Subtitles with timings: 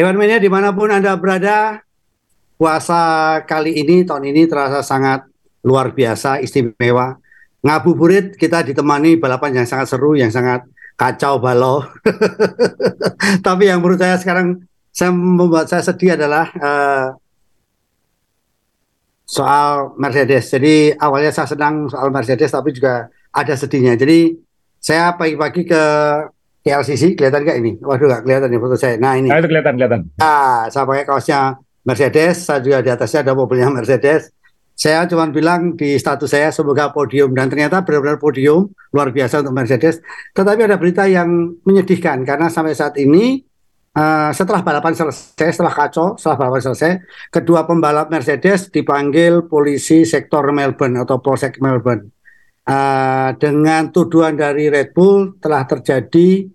[0.00, 1.84] Hewan Mania di mana pun Anda berada,
[2.56, 5.28] puasa kali ini, tahun ini terasa sangat
[5.60, 7.20] luar biasa, istimewa.
[7.60, 10.64] Ngabuburit kita ditemani balapan yang sangat seru, yang sangat
[10.96, 11.84] kacau balau.
[13.44, 17.20] Tapi yang menurut saya sekarang saya membuat saya sedih adalah uh,
[19.28, 20.48] soal Mercedes.
[20.48, 24.00] Jadi awalnya saya senang soal Mercedes, tapi juga ada sedihnya.
[24.00, 24.32] Jadi
[24.80, 25.84] saya pagi-pagi ke
[26.60, 27.72] KLCC kelihatan nggak ini?
[27.80, 28.94] Waduh nggak kelihatan nih foto saya.
[29.00, 29.28] Nah ini.
[29.32, 30.00] Nah, itu kelihatan kelihatan.
[30.20, 31.40] Nah, saya pakai kaosnya
[31.80, 34.28] Mercedes, saya juga di atasnya ada mobilnya Mercedes.
[34.76, 39.52] Saya cuma bilang di status saya semoga podium dan ternyata benar-benar podium luar biasa untuk
[39.52, 40.00] Mercedes.
[40.32, 43.44] Tetapi ada berita yang menyedihkan karena sampai saat ini
[43.92, 46.92] uh, setelah balapan selesai, setelah kacau, setelah balapan selesai,
[47.28, 52.19] kedua pembalap Mercedes dipanggil polisi sektor Melbourne atau Polsek Melbourne.
[52.60, 56.46] Uh, dengan tuduhan dari Red Bull telah terjadi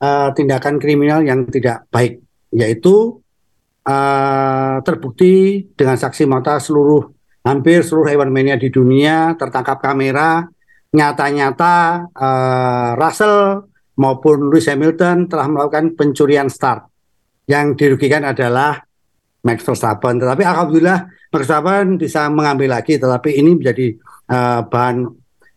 [0.00, 2.22] uh, tindakan kriminal yang tidak baik,
[2.54, 3.20] yaitu
[3.84, 7.10] uh, terbukti dengan saksi mata seluruh
[7.42, 10.44] hampir seluruh hewan mania di dunia tertangkap kamera
[10.92, 13.68] nyata-nyata uh, Russell
[13.98, 16.86] maupun Lewis Hamilton telah melakukan pencurian start.
[17.48, 18.76] Yang dirugikan adalah
[19.40, 20.20] Max Verstappen.
[20.20, 23.96] Tetapi alhamdulillah Verstappen bisa mengambil lagi tetapi ini menjadi
[24.28, 25.08] uh, bahan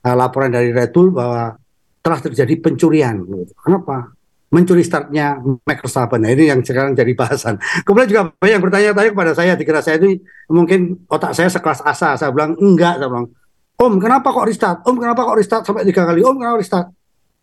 [0.06, 1.56] uh, laporan dari Red Bull bahwa
[2.02, 3.22] telah terjadi pencurian
[3.62, 4.14] kenapa
[4.52, 6.28] mencuri startnya Verstappen.
[6.28, 7.56] Nah, ini yang sekarang jadi bahasan.
[7.88, 10.20] Kemudian juga banyak yang bertanya-tanya kepada saya, dikira saya itu
[10.52, 12.20] mungkin otak saya sekelas asa.
[12.20, 13.00] Saya bilang, enggak.
[13.00, 13.32] Saya bilang,
[13.80, 14.84] Om, kenapa kok restart?
[14.84, 16.20] Om, kenapa kok restart sampai tiga kali?
[16.20, 16.88] Om, kenapa restart?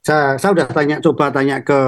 [0.04, 1.80] Saya, saya udah tanya, coba tanya ke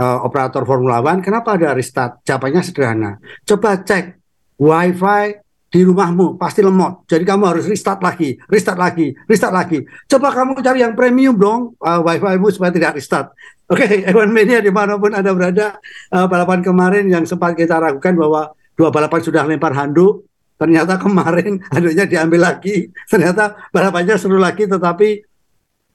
[0.00, 2.24] uh, operator Formula One, kenapa ada restart?
[2.24, 3.20] Jawabannya sederhana.
[3.44, 4.18] Coba cek
[4.56, 5.41] WiFi
[5.72, 7.08] di rumahmu pasti lemot.
[7.08, 9.80] Jadi kamu harus restart lagi, restart lagi, restart lagi.
[10.04, 13.32] Coba kamu cari yang premium dong, uh, wifi-mu supaya tidak restart.
[13.72, 15.80] Oke, okay, Evan Media di mana pun Anda berada,
[16.12, 20.28] uh, balapan kemarin yang sempat kita ragukan bahwa dua balapan sudah lempar handuk,
[20.60, 25.31] ternyata kemarin handuknya diambil lagi, ternyata balapannya seru lagi, tetapi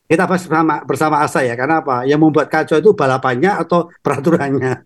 [0.07, 2.07] kita bersama bersama Asa ya karena apa?
[2.07, 4.79] Yang membuat kacau itu balapannya atau peraturannya?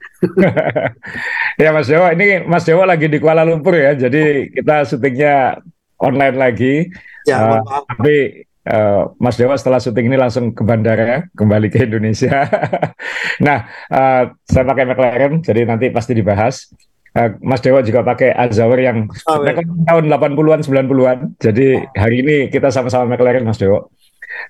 [1.61, 5.61] Ya Mas Dewa ini Mas Dewa lagi di Kuala Lumpur ya jadi kita syutingnya
[6.01, 6.89] online lagi.
[7.29, 12.49] Ya, uh, tapi uh, Mas Dewa setelah syuting ini langsung ke bandara kembali ke Indonesia.
[13.45, 16.73] Nah uh, saya pakai McLaren jadi nanti pasti dibahas.
[17.13, 19.61] Uh, Mas Dewa juga pakai Azawar yang oh, ya.
[19.61, 21.17] tahun 80-an 90-an.
[21.38, 23.85] Jadi hari ini kita sama-sama McLaren Mas Dewa.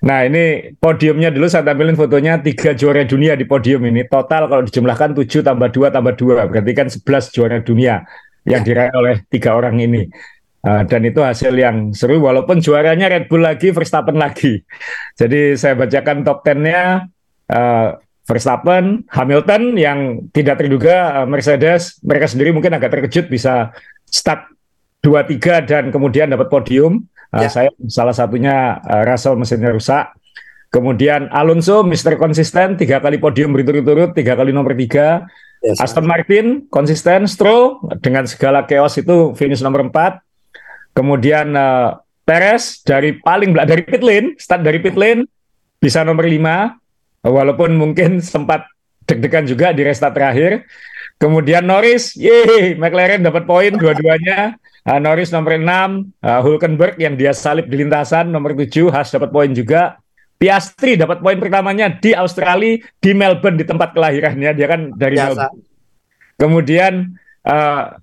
[0.01, 4.05] Nah ini podiumnya dulu saya tampilin fotonya tiga juara dunia di podium ini.
[4.09, 8.05] Total kalau dijumlahkan 7 tambah 2 tambah 2 berarti kan 11 juara dunia
[8.45, 8.65] yang ya.
[8.65, 10.09] diraih oleh tiga orang ini.
[10.61, 14.61] Uh, dan itu hasil yang seru walaupun juaranya Red Bull lagi, Verstappen lagi.
[15.17, 17.09] Jadi saya bacakan top 10-nya
[17.49, 17.97] uh,
[18.29, 23.73] Verstappen, Hamilton yang tidak terduga uh, Mercedes, mereka sendiri mungkin agak terkejut bisa
[24.05, 24.53] start
[25.01, 27.09] 2-3 dan kemudian dapat podium.
[27.31, 27.49] Uh, ya.
[27.49, 30.11] Saya salah satunya uh, Russell mesinnya rusak.
[30.71, 35.27] Kemudian Alonso, Mister konsisten, tiga kali podium berturut-turut, tiga kali nomor tiga.
[35.59, 40.23] Yes, Aston Martin konsisten, Stroll dengan segala chaos itu finish nomor empat.
[40.95, 45.27] Kemudian uh, Perez dari paling dari pit lane, start dari pit lane
[45.77, 46.79] bisa nomor lima,
[47.19, 48.63] walaupun mungkin sempat
[49.03, 50.63] deg-degan juga di restart terakhir.
[51.19, 54.55] Kemudian Norris, yeay, McLaren dapat poin dua-duanya.
[54.81, 55.61] Uh, Norris nomor 6,
[56.25, 60.01] uh, Hulkenberg yang dia salib di lintasan nomor 7, Haas dapat poin juga.
[60.41, 65.37] Piastri dapat poin pertamanya di Australia, di Melbourne di tempat kelahirannya, dia kan dari Biasa.
[65.37, 65.61] Melbourne.
[66.41, 66.93] Kemudian
[67.45, 67.93] uh,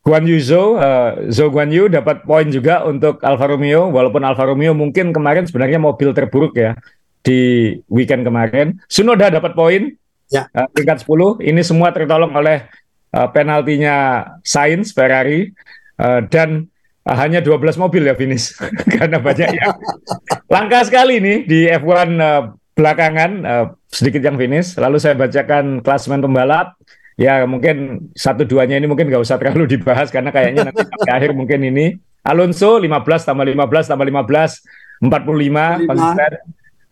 [0.00, 4.48] Guan Yu Zhou, uh, Zhou Guan Yu dapat poin juga untuk Alfa Romeo, walaupun Alfa
[4.48, 6.72] Romeo mungkin kemarin sebenarnya mobil terburuk ya
[7.20, 8.80] di weekend kemarin.
[8.88, 9.92] Sunoda dapat poin,
[10.32, 10.48] ya.
[10.56, 11.44] uh, peringkat 10.
[11.44, 12.64] Ini semua tertolong oleh
[13.12, 15.52] uh, penaltinya Sainz Ferrari
[16.00, 16.70] uh, dan
[17.04, 18.56] uh, hanya 12 mobil ya finish
[18.94, 19.76] karena banyak yang
[20.54, 22.42] langka sekali nih di F1 uh,
[22.74, 24.74] belakangan uh, sedikit yang finish.
[24.74, 26.74] Lalu saya bacakan klasemen pembalap.
[27.14, 31.30] Ya mungkin satu duanya ini mungkin nggak usah terlalu dibahas karena kayaknya nanti sampai akhir
[31.32, 31.94] mungkin ini.
[32.26, 32.90] Alonso 15
[33.22, 36.32] tambah 15 tambah 15 45 konsisten.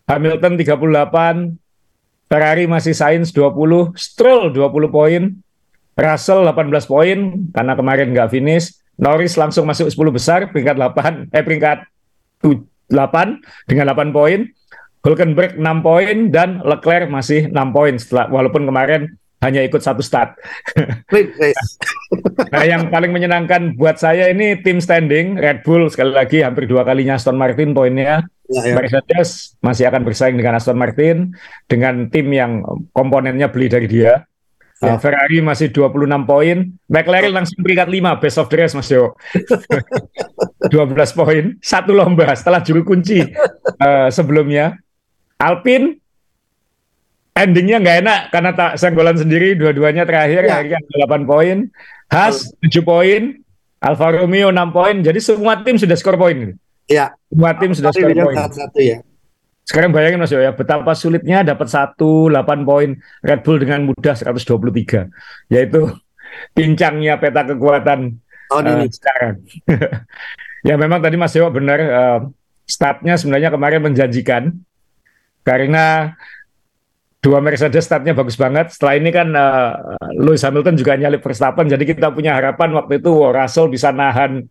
[0.02, 5.22] Hamilton 38, Ferrari masih Sainz 20, Stroll 20 poin,
[5.94, 7.18] Russell 18 poin.
[7.54, 11.78] Karena kemarin nggak finish, Norris langsung masuk 10 besar peringkat 8 eh peringkat
[12.44, 12.50] 8
[13.68, 14.48] dengan 8 poin.
[15.02, 19.10] Hulkenberg 6 poin dan Leclerc masih 6 poin setelah walaupun kemarin
[19.42, 20.38] hanya ikut satu start.
[22.54, 26.86] nah, yang paling menyenangkan buat saya ini tim standing Red Bull sekali lagi hampir dua
[26.86, 28.22] kalinya Aston Martin poinnya.
[28.46, 28.74] Ya, ya.
[28.78, 31.34] Mercedes masih akan bersaing dengan Aston Martin
[31.66, 32.62] dengan tim yang
[32.94, 34.22] komponennya beli dari dia.
[34.82, 34.98] Ya.
[34.98, 39.14] Ferrari masih 26 poin, McLaren langsung peringkat 5 best of the rest Mas Yo.
[40.66, 40.74] 12
[41.22, 43.22] poin, satu lomba setelah juru kunci
[43.78, 44.74] uh, sebelumnya.
[45.38, 46.02] Alpine
[47.38, 50.58] endingnya nggak enak karena tak senggolan sendiri dua-duanya terakhir ya.
[50.58, 51.70] akhirnya 8 poin.
[52.10, 53.38] Haas 7 poin,
[53.78, 54.96] Alfa Romeo 6 poin.
[54.98, 56.58] Jadi semua tim sudah skor poin.
[56.90, 57.14] Ya.
[57.30, 58.34] Semua tim sudah skor poin.
[58.50, 58.98] Satu ya.
[59.72, 62.92] Sekarang bayangin Mas Yo ya, betapa sulitnya dapat satu 8 poin
[63.24, 65.08] Red Bull dengan mudah 123.
[65.48, 65.88] Yaitu
[66.56, 68.20] pincangnya peta kekuatan
[68.52, 69.40] oh, uh, sekarang.
[70.68, 72.20] ya memang tadi Mas Yo benar uh,
[72.68, 74.52] startnya sebenarnya kemarin menjanjikan
[75.40, 76.20] karena
[77.24, 78.76] dua Mercedes startnya bagus banget.
[78.76, 83.08] Setelah ini kan uh, Lewis Hamilton juga nyalip Verstappen, jadi kita punya harapan waktu itu
[83.08, 84.44] Russell bisa nahan,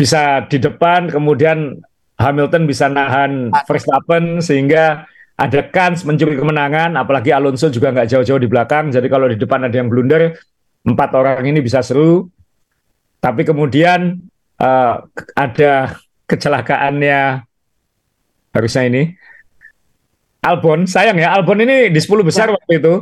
[0.00, 1.76] bisa di depan, kemudian
[2.20, 5.08] Hamilton bisa nahan Verstappen sehingga
[5.40, 8.92] ada kans mencuri kemenangan, apalagi Alonso juga nggak jauh-jauh di belakang.
[8.92, 10.36] Jadi kalau di depan ada yang blunder,
[10.84, 12.28] empat orang ini bisa seru.
[13.24, 14.20] Tapi kemudian
[14.60, 14.94] uh,
[15.32, 15.96] ada
[16.28, 17.44] kecelakaannya
[18.52, 19.02] harusnya ini
[20.40, 22.56] Albon, sayang ya Albon ini di 10 besar ya.
[22.56, 22.94] waktu itu.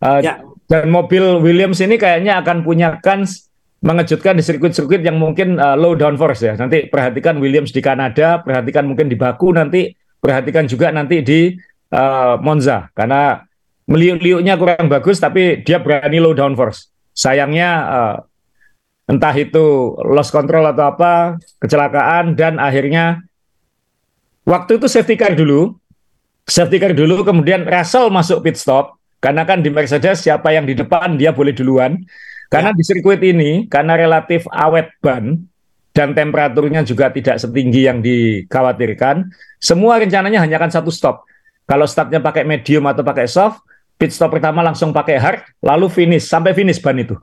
[0.00, 0.40] Uh, ya.
[0.66, 3.48] Dan mobil Williams ini kayaknya akan punya kans
[3.86, 6.52] mengejutkan di sirkuit-sirkuit yang mungkin uh, low downforce ya.
[6.58, 11.54] Nanti perhatikan Williams di Kanada, perhatikan mungkin di Baku nanti, perhatikan juga nanti di
[11.94, 13.46] uh, Monza karena
[13.86, 16.90] meliuk-liuknya kurang bagus tapi dia berani low downforce.
[17.14, 18.16] Sayangnya uh,
[19.06, 23.22] entah itu lost control atau apa, kecelakaan dan akhirnya
[24.42, 25.78] waktu itu safety car dulu.
[26.46, 30.74] Safety car dulu kemudian Russell masuk pit stop karena kan di Mercedes siapa yang di
[30.74, 32.02] depan dia boleh duluan.
[32.46, 32.76] Karena ya.
[32.78, 35.34] di sirkuit ini, karena relatif awet ban
[35.96, 41.24] dan temperaturnya juga tidak setinggi yang dikhawatirkan, semua rencananya hanya akan satu stop.
[41.66, 43.64] Kalau startnya pakai medium atau pakai soft,
[43.98, 47.16] pit stop pertama langsung pakai hard, lalu finish, sampai finish ban itu.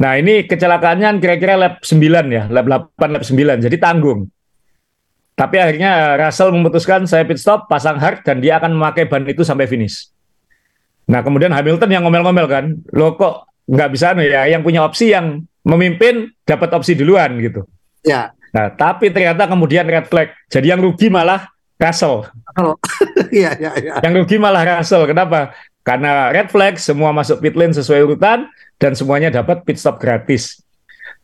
[0.00, 2.00] Nah ini kecelakaannya kira-kira lap 9
[2.32, 4.30] ya, lap 8, lap 9, jadi tanggung.
[5.36, 9.44] Tapi akhirnya Russell memutuskan saya pit stop, pasang hard, dan dia akan memakai ban itu
[9.44, 10.08] sampai finish.
[11.10, 12.64] Nah kemudian Hamilton yang ngomel-ngomel kan,
[12.94, 17.62] lo kok nggak bisa ya yang punya opsi yang memimpin dapat opsi duluan gitu.
[18.02, 18.34] Ya.
[18.52, 20.34] Nah, tapi ternyata kemudian red flag.
[20.52, 21.48] Jadi yang rugi malah
[21.80, 22.28] Russell.
[22.58, 22.76] Oh.
[23.32, 23.94] Iya, iya, iya.
[24.04, 25.08] Yang rugi malah Russell.
[25.08, 25.56] Kenapa?
[25.80, 28.44] Karena red flag semua masuk pit lane sesuai urutan
[28.76, 30.60] dan semuanya dapat pit stop gratis.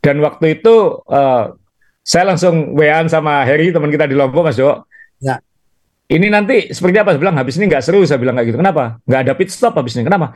[0.00, 1.52] Dan waktu itu uh,
[2.00, 4.88] saya langsung wa sama Harry teman kita di Lombok Mas Jo.
[5.20, 5.36] Ya.
[6.08, 7.12] Ini nanti seperti apa?
[7.12, 8.00] Saya bilang habis ini nggak seru.
[8.08, 8.58] Saya bilang kayak gitu.
[8.64, 8.96] Kenapa?
[9.04, 10.08] Nggak ada pit stop habis ini.
[10.08, 10.32] Kenapa?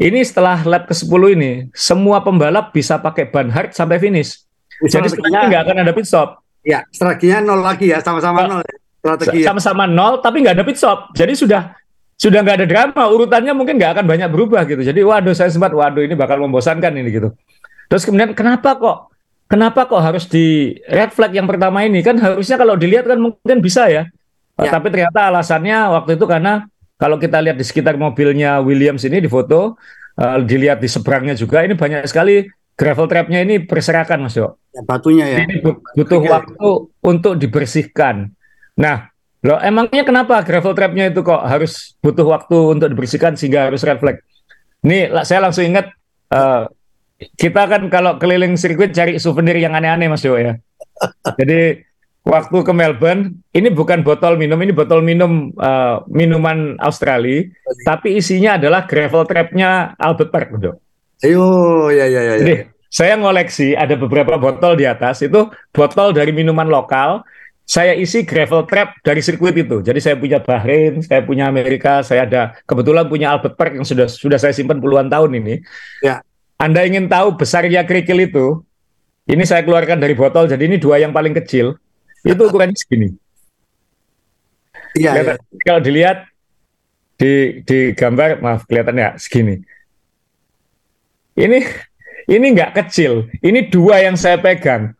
[0.00, 4.48] Ini setelah lap ke-10 ini, semua pembalap bisa pakai ban hard sampai finish.
[4.80, 6.40] Jadi setelahnya nggak akan ada pit stop.
[6.64, 8.64] Ya, strateginya nol lagi ya, sama-sama nol.
[8.64, 8.76] Ya.
[9.00, 9.52] Strategi ya.
[9.52, 11.12] sama-sama nol, tapi nggak ada pit stop.
[11.12, 11.76] Jadi sudah
[12.16, 14.80] sudah nggak ada drama, urutannya mungkin nggak akan banyak berubah gitu.
[14.80, 17.36] Jadi waduh saya sempat, waduh ini bakal membosankan ini gitu.
[17.92, 19.12] Terus kemudian kenapa kok
[19.52, 23.60] kenapa kok harus di red flag yang pertama ini kan harusnya kalau dilihat kan mungkin
[23.60, 24.08] bisa ya.
[24.56, 24.70] ya.
[24.72, 26.64] Tapi ternyata alasannya waktu itu karena
[27.00, 29.80] kalau kita lihat di sekitar mobilnya Williams ini di foto,
[30.20, 32.44] uh, dilihat di seberangnya juga, ini banyak sekali
[32.76, 34.60] gravel trapnya ini berserakan, Mas Yo.
[34.76, 35.38] Ya, batunya ya.
[35.48, 35.64] Ini
[35.96, 36.70] butuh waktu
[37.00, 38.32] untuk dibersihkan.
[38.76, 39.08] Nah,
[39.40, 43.96] loh emangnya kenapa gravel trapnya itu kok harus butuh waktu untuk dibersihkan sehingga harus red
[43.96, 44.20] flag?
[44.84, 45.92] Ini saya langsung ingat
[46.32, 46.68] uh,
[47.36, 50.56] kita kan kalau keliling sirkuit cari souvenir yang aneh-aneh Mas Yo ya.
[51.40, 51.84] Jadi
[52.24, 57.84] waktu ke Melbourne, ini bukan botol minum, ini botol minum uh, minuman Australia, okay.
[57.86, 60.76] tapi isinya adalah gravel trapnya Albert Park, Bro.
[61.20, 61.44] Ayo,
[61.92, 62.34] ya, ya, ya.
[62.40, 62.54] Jadi,
[62.90, 67.22] saya ngoleksi ada beberapa botol di atas itu botol dari minuman lokal.
[67.70, 69.78] Saya isi gravel trap dari sirkuit itu.
[69.78, 74.10] Jadi saya punya Bahrain, saya punya Amerika, saya ada kebetulan punya Albert Park yang sudah
[74.10, 75.62] sudah saya simpan puluhan tahun ini.
[76.02, 76.18] Ya.
[76.58, 78.66] Anda ingin tahu besarnya kerikil itu?
[79.30, 80.50] Ini saya keluarkan dari botol.
[80.50, 81.78] Jadi ini dua yang paling kecil
[82.24, 83.08] itu ukurannya segini.
[84.98, 85.34] Iya, iya.
[85.62, 86.26] Kalau dilihat
[87.20, 89.60] di di gambar, maaf kelihatannya segini.
[91.38, 91.58] Ini
[92.28, 93.30] ini nggak kecil.
[93.40, 94.92] Ini dua yang saya pegang.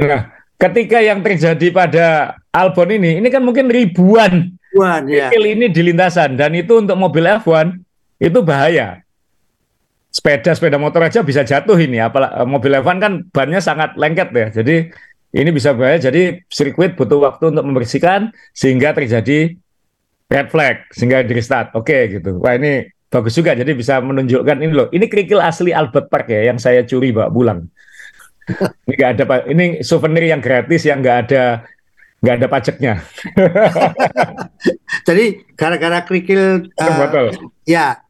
[0.00, 2.06] Nah, ketika yang terjadi pada
[2.50, 5.28] Albon ini, ini kan mungkin ribuan ribuan ya.
[5.36, 7.76] ini di lintasan dan itu untuk mobil F1
[8.16, 9.04] itu bahaya.
[10.12, 14.46] Sepeda sepeda motor aja bisa jatuh ini, apalagi mobil F1 kan bannya sangat lengket ya.
[14.60, 14.92] Jadi
[15.32, 15.96] ini bisa bahaya.
[15.96, 19.56] Jadi sirkuit butuh waktu untuk membersihkan sehingga terjadi
[20.28, 21.72] red flag sehingga di restart.
[21.72, 22.36] Oke gitu.
[22.44, 23.56] Wah ini bagus juga.
[23.56, 24.88] Jadi bisa menunjukkan ini loh.
[24.92, 27.60] Ini kerikil asli Albert Park ya yang saya curi bawa pulang.
[28.88, 31.64] ini nggak ada ini souvenir yang gratis yang nggak ada
[32.22, 32.94] nggak ada pajaknya.
[35.08, 35.24] Jadi
[35.56, 37.26] gara-gara kerikil uh, botol.
[37.64, 38.04] Ya.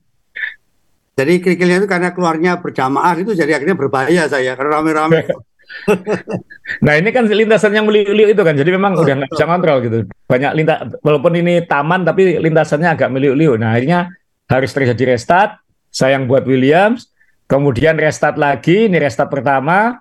[1.12, 5.28] Jadi kerikilnya itu karena keluarnya berjamaah itu jadi akhirnya berbahaya saya karena rame-rame.
[6.84, 9.98] nah ini kan lintasan yang meliu-liu itu kan, jadi memang udah nggak bisa kontrol gitu.
[10.30, 13.58] Banyak lintas, walaupun ini taman tapi lintasannya agak meliu-liu.
[13.58, 14.12] Nah akhirnya
[14.46, 15.58] harus terjadi restart.
[15.92, 17.12] Sayang buat Williams.
[17.44, 20.00] Kemudian restart lagi, ini restart pertama,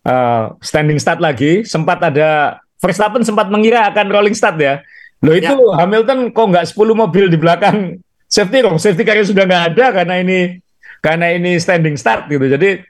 [0.00, 1.60] uh, standing start lagi.
[1.68, 4.80] Sempat ada Verstappen sempat mengira akan rolling start ya.
[5.24, 5.84] Loh itu ya.
[5.84, 10.14] Hamilton kok nggak 10 mobil di belakang safety car, safety car sudah nggak ada karena
[10.20, 10.60] ini
[11.00, 12.46] karena ini standing start gitu.
[12.48, 12.84] Jadi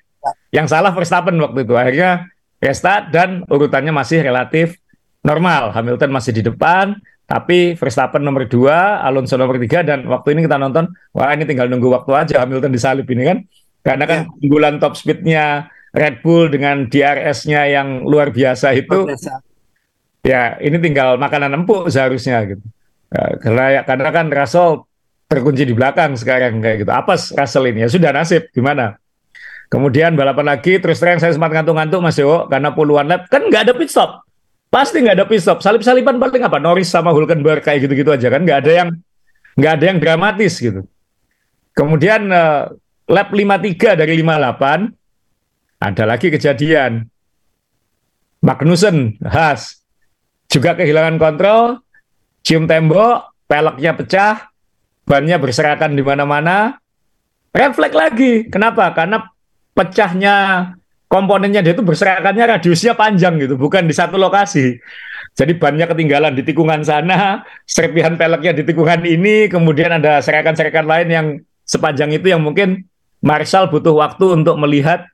[0.55, 1.75] yang salah Verstappen waktu itu.
[1.77, 2.31] Akhirnya
[2.63, 4.81] restart dan urutannya masih relatif
[5.27, 5.75] normal.
[5.75, 10.57] Hamilton masih di depan, tapi Verstappen nomor dua, Alonso nomor tiga, dan waktu ini kita
[10.57, 13.39] nonton, wah ini tinggal nunggu waktu aja Hamilton disalip ini kan.
[13.83, 14.43] Karena kan ya.
[14.47, 19.43] unggulan top speednya Red Bull dengan DRS-nya yang luar biasa itu, biasa.
[20.27, 22.63] ya ini tinggal makanan empuk seharusnya gitu.
[23.07, 24.87] Ya, karena karena kan Russell
[25.31, 26.93] terkunci di belakang sekarang kayak gitu.
[26.95, 27.87] Apa Russell ini?
[27.87, 28.99] Ya sudah nasib gimana?
[29.67, 33.67] Kemudian balapan lagi, terus terang saya sempat ngantuk-ngantuk Mas Dewo, karena puluhan lap, kan nggak
[33.67, 34.23] ada pit stop.
[34.71, 35.59] Pasti nggak ada pit stop.
[35.59, 36.63] Salip-salipan paling apa?
[36.63, 38.47] Norris sama Hulkenberg kayak gitu-gitu aja kan.
[38.47, 38.89] Nggak ada yang
[39.59, 40.87] nggak ada yang dramatis gitu.
[41.75, 42.71] Kemudian uh,
[43.11, 47.07] lap 53 dari 58, ada lagi kejadian.
[48.41, 49.83] Magnussen, Haas,
[50.47, 51.83] juga kehilangan kontrol,
[52.47, 54.35] cium tembok, peleknya pecah,
[55.03, 56.79] bannya berserakan di mana-mana,
[57.51, 58.47] red flag lagi.
[58.47, 58.95] Kenapa?
[58.95, 59.27] Karena
[59.77, 60.35] pecahnya
[61.07, 64.81] komponennya dia itu berserakannya radiusnya panjang gitu, bukan di satu lokasi.
[65.37, 71.09] Jadi bannya ketinggalan di tikungan sana, serpihan peleknya di tikungan ini, kemudian ada serakan-serakan lain
[71.13, 71.27] yang
[71.69, 72.89] sepanjang itu yang mungkin
[73.21, 75.05] Marshall butuh waktu untuk melihat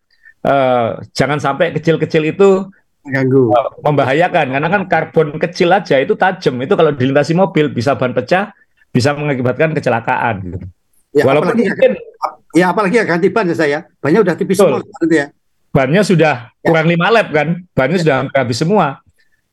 [0.46, 2.70] uh, jangan sampai kecil-kecil itu
[3.02, 7.98] mengganggu, uh, membahayakan karena kan karbon kecil aja itu tajam itu kalau dilintasi mobil bisa
[7.98, 8.54] ban pecah,
[8.94, 10.54] bisa mengakibatkan kecelakaan.
[10.54, 10.66] Gitu.
[11.18, 11.92] Ya, Walaupun mungkin
[12.52, 13.78] Ya apalagi ya ganti ban ya saya.
[13.98, 14.84] Bannya udah tipis Betul.
[14.84, 15.26] semua gitu ya.
[15.72, 16.68] Bannya sudah ya.
[16.68, 17.48] kurang lima lap kan.
[17.72, 18.02] Bannya ya.
[18.04, 19.00] sudah habis semua.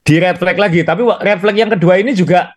[0.04, 0.84] Di red flag lagi.
[0.84, 2.52] Tapi red flag yang kedua ini juga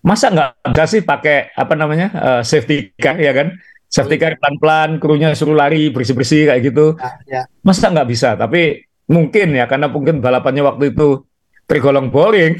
[0.00, 3.52] masa nggak ada sih pakai apa namanya uh, safety car ya kan?
[3.88, 6.92] Safety car pelan-pelan, krunya suruh lari bersih-bersih kayak gitu.
[7.00, 7.42] Ya, ya.
[7.64, 8.36] Masa nggak bisa?
[8.36, 11.24] Tapi mungkin ya karena mungkin balapannya waktu itu
[11.64, 12.56] tergolong boring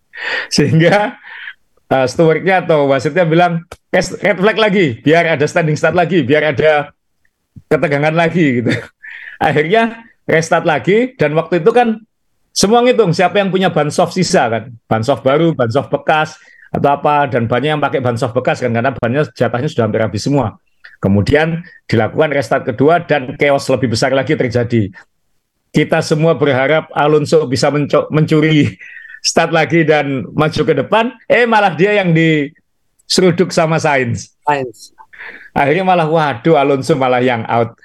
[0.56, 1.20] sehingga
[1.90, 6.94] uh, stewardnya atau wasitnya bilang red flag lagi, biar ada standing start lagi, biar ada
[7.66, 8.70] ketegangan lagi gitu.
[9.46, 11.98] Akhirnya restart lagi dan waktu itu kan
[12.54, 16.38] semua ngitung siapa yang punya ban soft sisa kan, ban soft baru, ban soft bekas
[16.70, 20.02] atau apa dan banyak yang pakai ban soft bekas kan karena bannya jatahnya sudah hampir
[20.02, 20.58] habis semua.
[21.00, 24.92] Kemudian dilakukan restart kedua dan chaos lebih besar lagi terjadi.
[25.70, 27.72] Kita semua berharap Alonso bisa
[28.10, 28.76] mencuri
[29.20, 34.36] start lagi dan maju ke depan, eh malah dia yang diseruduk sama Sains.
[34.44, 34.96] Sains.
[35.52, 37.76] Akhirnya malah waduh Alonso malah yang out.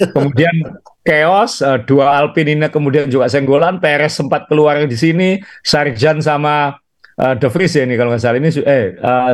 [0.00, 0.52] Kemudian
[1.08, 6.80] chaos, uh, dua Alpine ini kemudian juga senggolan, Perez sempat keluar di sini, Sarjan sama
[7.20, 9.32] uh, De Vries ya ini kalau nggak salah ini eh uh,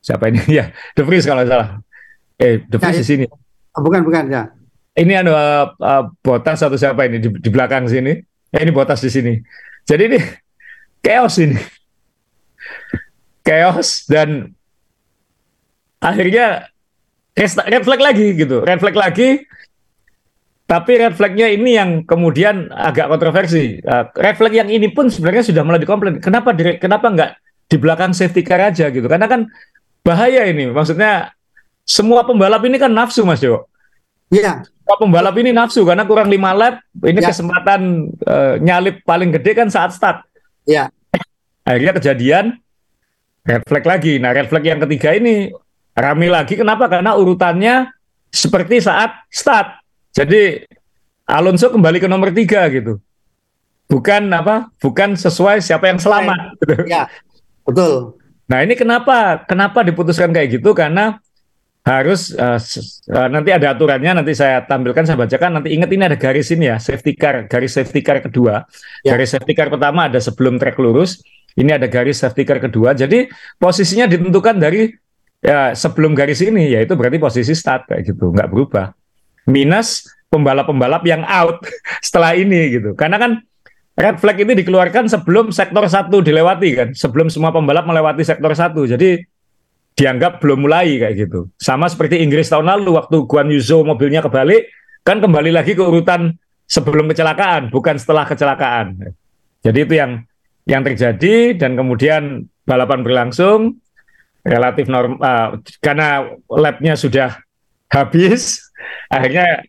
[0.00, 1.68] siapa ini ya De Vries kalau nggak salah.
[2.40, 3.24] Eh De Vries ya, di sini.
[3.76, 4.42] Oh, bukan bukan ya.
[4.98, 8.18] Ini ada uh, uh, Botas atau siapa ini di, di belakang sini?
[8.50, 9.38] Eh ini Botas di sini.
[9.86, 10.18] Jadi ini
[11.04, 11.58] chaos ini.
[13.46, 14.52] Chaos dan
[15.98, 16.68] akhirnya
[17.38, 18.62] red flag lagi gitu.
[18.66, 19.46] Red flag lagi.
[20.68, 23.80] Tapi red flagnya ini yang kemudian agak kontroversi.
[23.80, 26.20] Uh, red flag yang ini pun sebenarnya sudah mulai dikomplain.
[26.20, 27.30] Kenapa direct, kenapa nggak
[27.72, 29.08] di belakang safety car aja gitu?
[29.08, 29.48] Karena kan
[30.04, 30.68] bahaya ini.
[30.68, 31.32] Maksudnya
[31.88, 33.64] semua pembalap ini kan nafsu Mas Jo.
[34.28, 34.60] Iya.
[34.68, 36.84] Semua pembalap ini nafsu karena kurang lima lap.
[37.00, 37.32] Ini ya.
[37.32, 40.27] kesempatan uh, nyalip paling gede kan saat start.
[40.68, 40.92] Ya.
[41.64, 42.60] Akhirnya kejadian
[43.48, 44.20] red flag lagi.
[44.20, 45.48] Nah, red flag yang ketiga ini
[45.96, 46.60] rame lagi.
[46.60, 46.92] Kenapa?
[46.92, 47.88] Karena urutannya
[48.28, 49.80] seperti saat start.
[50.12, 50.68] Jadi
[51.24, 53.00] Alonso kembali ke nomor tiga gitu.
[53.88, 54.68] Bukan apa?
[54.76, 56.60] Bukan sesuai siapa yang selamat.
[56.60, 56.84] Gitu.
[56.84, 57.08] Ya,
[57.64, 58.20] betul.
[58.44, 59.44] Nah ini kenapa?
[59.48, 60.76] Kenapa diputuskan kayak gitu?
[60.76, 61.16] Karena
[61.86, 62.60] harus uh,
[63.14, 65.60] uh, nanti ada aturannya nanti saya tampilkan saya bacakan.
[65.60, 68.66] Nanti ingat ini ada garis ini ya safety car garis safety car kedua.
[69.00, 69.16] Ya.
[69.16, 71.22] garis safety car pertama ada sebelum trek lurus.
[71.58, 72.92] Ini ada garis safety car kedua.
[72.92, 74.92] Jadi posisinya ditentukan dari
[75.40, 78.36] ya sebelum garis ini yaitu berarti posisi start kayak gitu.
[78.36, 78.86] Nggak berubah.
[79.48, 81.64] Minus pembalap-pembalap yang out
[82.06, 82.92] setelah ini gitu.
[82.92, 83.40] Karena kan
[83.96, 86.88] red flag ini dikeluarkan sebelum sektor satu dilewati kan.
[86.92, 88.84] Sebelum semua pembalap melewati sektor satu.
[88.84, 89.24] Jadi
[89.98, 91.50] dianggap belum mulai kayak gitu.
[91.58, 94.70] Sama seperti Inggris tahun lalu waktu Guan Yuzo mobilnya kebalik,
[95.02, 96.38] kan kembali lagi ke urutan
[96.70, 99.10] sebelum kecelakaan, bukan setelah kecelakaan.
[99.66, 100.22] Jadi itu yang
[100.70, 103.80] yang terjadi dan kemudian balapan berlangsung
[104.46, 105.48] relatif normal uh,
[105.80, 107.40] karena labnya sudah
[107.90, 108.60] habis
[109.14, 109.64] akhirnya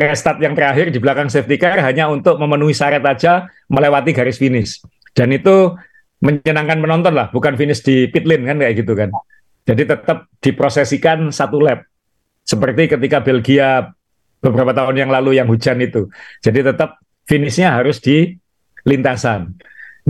[0.00, 4.80] restart yang terakhir di belakang safety car hanya untuk memenuhi syarat aja melewati garis finish
[5.12, 5.76] dan itu
[6.24, 9.12] menyenangkan penonton lah bukan finish di pit lane kan kayak gitu kan
[9.70, 11.86] jadi tetap diprosesikan satu lap
[12.42, 13.94] seperti ketika Belgia
[14.42, 16.10] beberapa tahun yang lalu yang hujan itu.
[16.42, 18.34] Jadi tetap finishnya harus di
[18.82, 19.54] lintasan.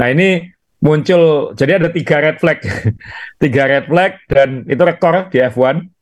[0.01, 0.49] Nah ini
[0.81, 2.65] muncul jadi ada tiga red flag.
[3.43, 5.93] Tiga red flag dan itu rekor di F1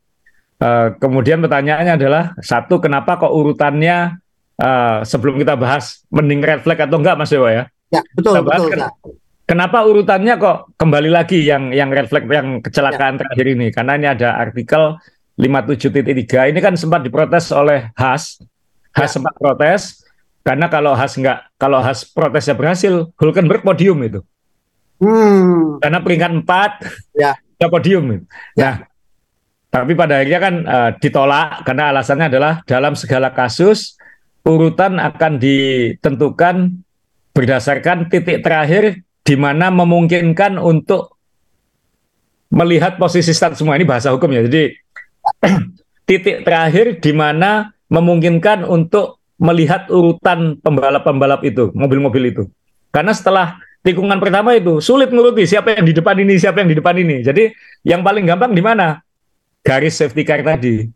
[0.59, 4.19] Uh, kemudian pertanyaannya adalah satu, kenapa kok urutannya
[4.59, 7.65] uh, sebelum kita bahas mending red flag atau enggak, Mas Dewa ya?
[7.95, 8.75] Ya betul betul.
[8.75, 8.83] Ken
[9.49, 13.25] kenapa urutannya kok kembali lagi yang yang flag yang kecelakaan ya.
[13.25, 13.67] terakhir ini?
[13.73, 15.01] Karena ini ada artikel
[15.41, 18.37] 57.3 ini kan sempat diprotes oleh Haas.
[18.93, 19.15] Haas ya.
[19.17, 20.05] sempat protes
[20.45, 24.21] karena kalau Haas enggak kalau Haas protesnya berhasil, Hulkenberg podium itu.
[25.01, 25.81] Hmm.
[25.81, 26.71] Karena peringkat empat,
[27.15, 27.33] ya.
[27.71, 28.05] podium.
[28.13, 28.19] Ya.
[28.59, 28.75] Nah,
[29.69, 34.01] tapi pada akhirnya kan uh, ditolak karena alasannya adalah dalam segala kasus
[34.49, 36.81] urutan akan ditentukan
[37.37, 41.21] berdasarkan titik terakhir di mana memungkinkan untuk
[42.49, 44.49] melihat posisi start semua ini bahasa hukum ya.
[44.49, 44.73] Jadi
[46.09, 52.43] titik terakhir di mana memungkinkan untuk melihat urutan pembalap-pembalap itu, mobil-mobil itu.
[52.89, 56.77] Karena setelah tikungan pertama itu sulit nguruti siapa yang di depan ini, siapa yang di
[56.81, 57.21] depan ini.
[57.21, 57.53] Jadi
[57.85, 59.05] yang paling gampang di mana?
[59.69, 60.89] garis safety car tadi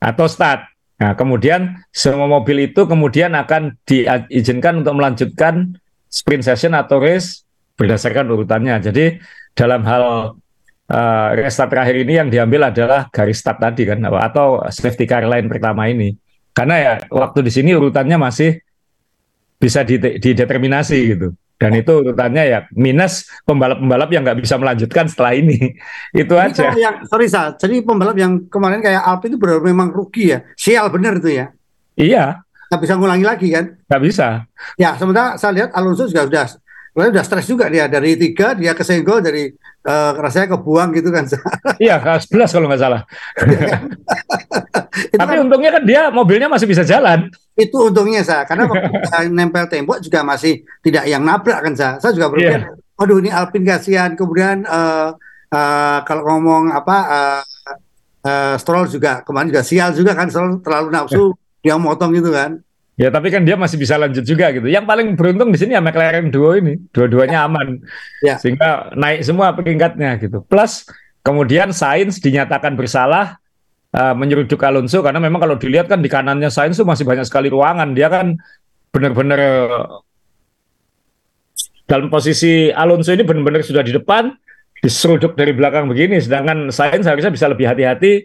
[0.00, 0.64] atau start.
[0.94, 5.76] Nah, kemudian semua mobil itu kemudian akan diizinkan untuk melanjutkan
[6.14, 7.42] sprint session atau race
[7.74, 8.78] berdasarkan urutannya.
[8.78, 9.18] Jadi
[9.50, 10.04] dalam hal
[10.94, 15.50] uh, restart terakhir ini yang diambil adalah garis start tadi kan atau safety car line
[15.50, 16.14] pertama ini.
[16.54, 18.62] Karena ya waktu di sini urutannya masih
[19.58, 21.34] bisa dideterminasi gitu.
[21.54, 25.74] Dan itu urutannya ya minus pembalap-pembalap yang nggak bisa melanjutkan setelah ini.
[26.22, 26.70] itu Jadi aja.
[26.74, 30.38] Yang, sorry Sa, jadi pembalap yang kemarin kayak Alpine itu benar memang rugi ya.
[30.54, 31.46] Sial benar itu ya.
[31.98, 32.43] Iya.
[32.74, 33.64] Nggak bisa ngulangi lagi kan?
[33.86, 34.50] Nggak bisa.
[34.74, 36.58] Ya, sementara saya lihat Alonso juga sudah
[36.94, 39.50] Lalu udah stres juga dia dari tiga dia kesenggol dari
[39.82, 41.26] uh, rasanya kebuang gitu kan.
[41.82, 43.02] iya, sebelas kalau nggak salah.
[44.94, 47.26] Tapi kan, untungnya kan dia mobilnya masih bisa jalan.
[47.58, 51.92] Itu untungnya saya karena waktu nempel tembok juga masih tidak yang nabrak kan saya.
[51.98, 53.02] Saya juga berpikir, yeah.
[53.02, 54.14] aduh ini Alpin kasihan.
[54.14, 55.18] Kemudian uh,
[55.50, 57.42] uh, kalau ngomong apa uh,
[58.22, 61.34] uh, Stroll juga kemarin juga sial juga kan Stroll terlalu nafsu
[61.64, 62.60] dia motong gitu kan.
[62.94, 64.70] Ya tapi kan dia masih bisa lanjut juga gitu.
[64.70, 67.48] Yang paling beruntung di sini ya McLaren duo ini, dua-duanya ya.
[67.50, 67.82] aman,
[68.22, 68.36] ya.
[68.38, 70.46] sehingga naik semua peringkatnya gitu.
[70.46, 70.86] Plus
[71.26, 73.42] kemudian Sainz dinyatakan bersalah
[73.90, 77.50] uh, menyeruduk Alonso karena memang kalau dilihat kan di kanannya Sainz itu masih banyak sekali
[77.50, 77.98] ruangan.
[77.98, 78.38] Dia kan
[78.94, 79.40] benar-benar
[81.90, 84.30] dalam posisi Alonso ini benar-benar sudah di depan,
[84.78, 88.22] diseruduk dari belakang begini, sedangkan Sainz harusnya bisa lebih hati-hati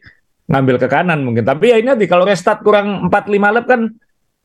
[0.49, 1.45] ngambil ke kanan mungkin.
[1.45, 3.81] Tapi ya ini nanti kalau restart kurang 4-5 lap kan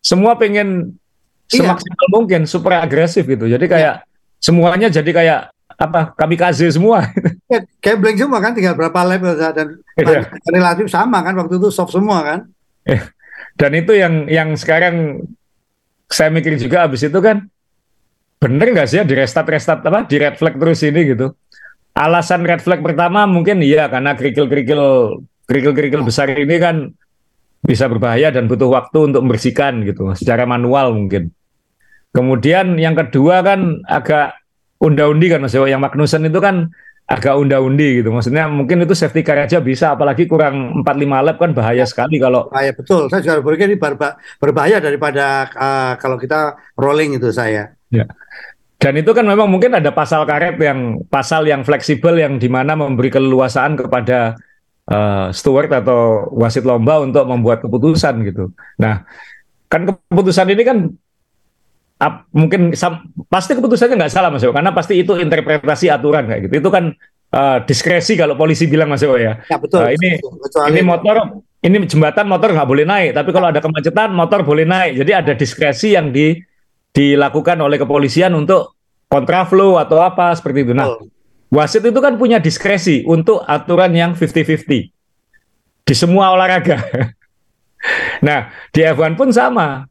[0.05, 0.93] semua pengen
[1.49, 1.64] iya.
[1.64, 3.49] semaksimal mungkin super agresif gitu.
[3.49, 4.38] Jadi kayak iya.
[4.38, 5.40] semuanya jadi kayak
[5.75, 7.09] apa kami kasih semua.
[7.45, 10.27] Ya, kayak blank semua kan tinggal berapa level dan iya.
[10.49, 12.40] relatif sama kan waktu itu soft semua kan.
[12.83, 13.14] Iya.
[13.55, 15.23] Dan itu yang yang sekarang
[16.11, 17.47] saya mikir juga abis itu kan
[18.43, 21.31] bener nggak sih ya di restart restart apa di red flag terus ini gitu.
[21.95, 24.83] Alasan red flag pertama mungkin iya karena kerikil kerikil
[25.49, 26.93] kerikil kerikil besar ini kan
[27.65, 31.33] bisa berbahaya dan butuh waktu untuk membersihkan gitu secara manual mungkin.
[32.15, 34.39] Kemudian yang kedua kan agak
[34.79, 36.71] unda-undi kan Mas yang Magnussen itu kan
[37.05, 38.13] agak unda-undi gitu.
[38.13, 42.17] Maksudnya mungkin itu safety car aja bisa apalagi kurang 4 5 lap kan bahaya sekali
[42.21, 43.09] kalau Bahaya betul.
[43.13, 43.79] Saya juga berpikir ini
[44.41, 47.77] berbahaya daripada uh, kalau kita rolling itu saya.
[47.93, 48.09] Ya.
[48.81, 52.77] Dan itu kan memang mungkin ada pasal karet yang pasal yang fleksibel yang di mana
[52.77, 54.37] memberi keleluasaan kepada
[54.90, 58.53] uh, steward atau wasit lomba untuk membuat keputusan gitu.
[58.81, 59.05] Nah,
[59.70, 60.79] kan keputusan ini kan
[62.01, 66.51] ap, mungkin sam, pasti keputusannya nggak salah Mas Eko, karena pasti itu interpretasi aturan kayak
[66.51, 66.55] gitu.
[66.66, 66.92] Itu kan
[67.33, 69.40] uh, diskresi kalau polisi bilang Mas Eko ya.
[69.49, 69.85] Ya betul.
[69.85, 71.16] Uh, ini betul, ini motor
[71.64, 75.01] ini jembatan motor nggak boleh naik, tapi kalau ada kemacetan motor boleh naik.
[75.01, 76.37] Jadi ada diskresi yang di
[76.94, 78.79] dilakukan oleh kepolisian untuk
[79.11, 80.73] kontraflow atau apa seperti itu.
[80.77, 80.94] Nah,
[81.55, 84.90] Wasit itu kan punya diskresi untuk aturan yang 50-50
[85.85, 86.83] di semua olahraga.
[88.27, 89.87] nah, di F1 pun sama.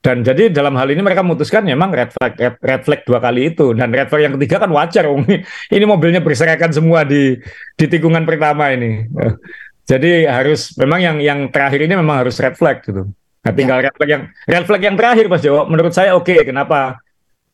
[0.00, 3.50] Dan jadi dalam hal ini mereka memutuskan memang red flag, red, red flag dua kali
[3.50, 5.02] itu dan red flag yang ketiga kan wajar,
[5.74, 7.34] ini mobilnya berserakan semua di
[7.74, 9.04] di tikungan pertama ini.
[9.90, 13.10] Jadi harus memang yang yang terakhir ini memang harus red flag gitu.
[13.42, 13.90] Nah, tinggal ya.
[13.90, 16.24] red flag yang red flag yang terakhir Mas Jawa, menurut saya oke.
[16.24, 16.46] Okay.
[16.46, 17.02] Kenapa?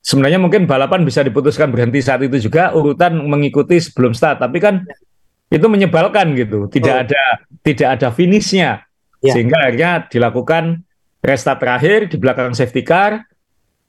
[0.03, 4.83] Sebenarnya mungkin balapan bisa diputuskan berhenti saat itu juga urutan mengikuti sebelum start tapi kan
[5.53, 7.03] itu menyebalkan gitu, tidak oh.
[7.05, 7.23] ada
[7.61, 8.89] tidak ada finishnya,
[9.21, 9.37] ya.
[9.37, 10.81] sehingga akhirnya dilakukan
[11.21, 13.29] restart terakhir di belakang safety car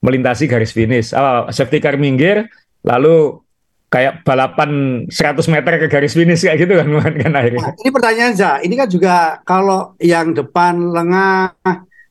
[0.03, 1.15] melintasi garis finish.
[1.15, 2.51] Oh, safety car minggir,
[2.83, 3.39] lalu
[3.87, 6.87] kayak balapan 100 meter ke garis finish kayak gitu kan
[7.23, 7.63] kan akhirnya.
[7.63, 11.55] Nah, ini pertanyaan saya, ini kan juga kalau yang depan lengah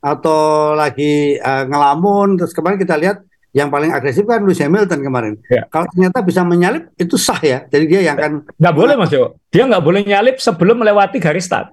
[0.02, 5.36] atau lagi uh, ngelamun terus kemarin kita lihat yang paling agresif kan Lewis Hamilton kemarin.
[5.52, 5.68] Ya.
[5.68, 7.68] Kalau ternyata bisa menyalip itu sah ya.
[7.68, 9.36] Jadi dia yang akan nggak boleh Mas Yo.
[9.52, 11.68] Dia nggak boleh nyalip sebelum melewati garis start.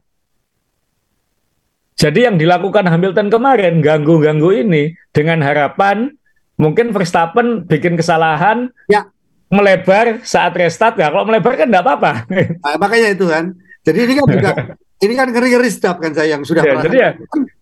[2.00, 6.16] Jadi yang dilakukan Hamilton kemarin ganggu-ganggu ini dengan harapan
[6.60, 9.08] mungkin Verstappen bikin kesalahan ya.
[9.52, 11.12] melebar saat restart ya.
[11.12, 12.12] Kalau melebar kan nggak apa-apa.
[12.64, 13.56] Nah, makanya itu kan.
[13.88, 14.52] Jadi ini kan juga
[15.08, 17.10] ini kan ngeri-ngeri sedap kan saya yang sudah ya, jadi ya,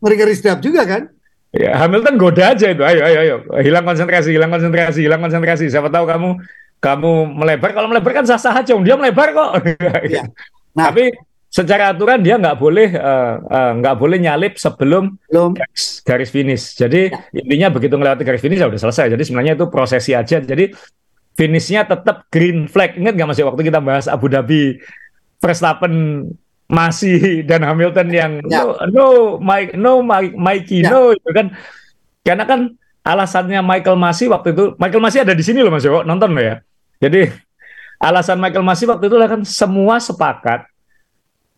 [0.01, 1.13] ngeri-ngeri sedap juga kan.
[1.57, 2.85] Ya, Hamilton goda aja itu.
[2.85, 3.35] Ayo, ayo, ayo.
[3.65, 5.65] Hilang konsentrasi, hilang konsentrasi, hilang konsentrasi.
[5.73, 6.29] Siapa tahu kamu
[6.77, 7.73] kamu melebar.
[7.73, 8.77] Kalau melebar kan sah-sah aja.
[8.77, 9.51] Dia melebar kok.
[10.07, 10.23] Ya.
[10.77, 11.09] Nah, Tapi
[11.49, 16.77] secara aturan dia nggak boleh uh, uh, nggak boleh nyalip sebelum garis, garis finish.
[16.77, 17.41] Jadi ya.
[17.41, 19.09] intinya begitu melewati garis finish ya udah selesai.
[19.09, 20.37] Jadi sebenarnya itu prosesi aja.
[20.37, 20.69] Jadi
[21.33, 22.93] finishnya tetap green flag.
[22.93, 24.77] Ingat nggak masih waktu kita bahas Abu Dhabi
[25.41, 26.29] Verstappen
[26.67, 28.67] masih dan Hamilton yang ya.
[28.67, 29.05] no no
[29.39, 30.91] Mike no Mike Mikey ya.
[30.91, 31.55] no itu kan
[32.27, 32.75] karena kan
[33.07, 36.43] alasannya Michael masih waktu itu Michael masih ada di sini loh Mas Joko nonton loh
[36.43, 36.55] ya.
[36.99, 37.31] Jadi
[38.03, 40.67] alasan Michael masih waktu itu kan semua sepakat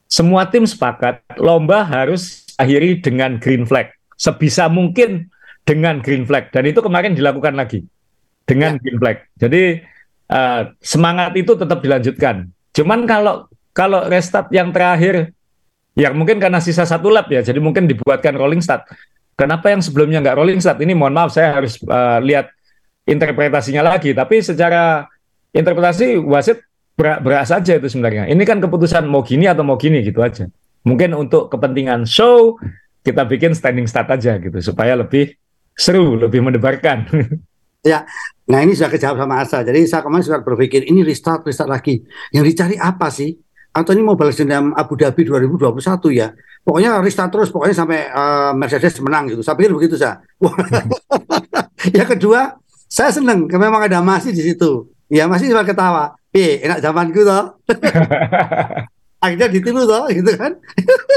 [0.06, 3.90] semua tim sepakat lomba harus akhiri dengan green flag.
[4.14, 5.34] Sebisa mungkin
[5.66, 7.82] dengan green flag dan itu kemarin dilakukan lagi
[8.46, 8.80] dengan ya.
[8.82, 9.18] green flag.
[9.42, 9.64] Jadi
[10.30, 12.46] uh, semangat itu tetap dilanjutkan.
[12.78, 15.34] Cuman kalau kalau restart yang terakhir
[16.00, 18.88] yang mungkin karena sisa satu lap ya, jadi mungkin dibuatkan rolling start.
[19.36, 20.80] Kenapa yang sebelumnya nggak rolling start?
[20.84, 22.52] Ini mohon maaf saya harus uh, lihat
[23.08, 24.12] interpretasinya lagi.
[24.12, 25.08] Tapi secara
[25.56, 26.60] interpretasi wasit
[27.00, 28.28] berak, berak saja itu sebenarnya.
[28.28, 30.48] Ini kan keputusan mau gini atau mau gini gitu aja.
[30.84, 32.60] Mungkin untuk kepentingan show
[33.04, 35.36] kita bikin standing start aja gitu supaya lebih
[35.76, 37.08] seru, lebih mendebarkan.
[37.80, 38.04] Ya,
[38.44, 39.64] nah ini sudah kejawab sama Asa.
[39.64, 42.04] Jadi saya kemarin sudah berpikir ini restart, restart lagi.
[42.36, 43.40] Yang dicari apa sih?
[43.70, 45.78] Ini mau balas dendam Abu Dhabi 2021
[46.12, 46.34] ya?
[46.66, 49.42] Pokoknya restart terus, pokoknya sampai uh, Mercedes menang gitu.
[49.46, 50.20] Saya pikir begitu saya.
[51.98, 54.90] yang kedua, saya senang, memang ada masih di situ.
[55.10, 57.58] Ya masih cuma ketawa Pi, enak zamanku toh.
[59.24, 60.54] Akhirnya ditiru toh, gitu kan.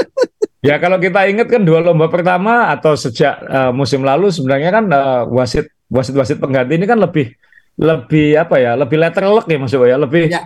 [0.67, 4.85] ya kalau kita ingat kan dua lomba pertama atau sejak uh, musim lalu sebenarnya kan
[4.89, 7.29] uh, wasit wasit wasit pengganti ini kan lebih
[7.77, 10.41] lebih apa ya lebih letterlock ya maksudnya ya lebih ya.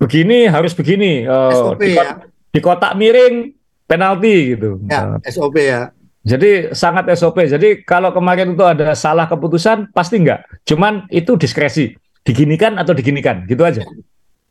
[0.00, 1.28] Begini harus begini.
[1.28, 2.16] Uh, SOP, di, ya.
[2.50, 3.52] di kotak miring
[3.84, 4.80] penalti gitu.
[4.88, 5.92] Ya, uh, SOP ya.
[6.20, 10.48] Jadi sangat SOP jadi kalau kemarin itu ada salah keputusan pasti enggak.
[10.64, 11.92] Cuman itu diskresi.
[12.20, 13.80] Diginikan atau diginikan gitu aja.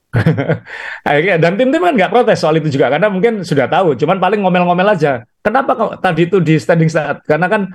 [1.09, 3.93] Akhirnya dan tim-tim kan nggak protes soal itu juga karena mungkin sudah tahu.
[3.93, 5.21] Cuman paling ngomel-ngomel aja.
[5.45, 7.21] Kenapa kok tadi itu di standing start?
[7.29, 7.69] Karena kan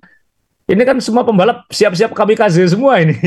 [0.66, 3.14] ini kan semua pembalap siap-siap kami kasih semua ini.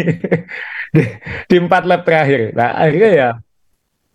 [0.88, 1.04] Di,
[1.52, 2.56] di empat lap terakhir.
[2.56, 3.30] Nah akhirnya ya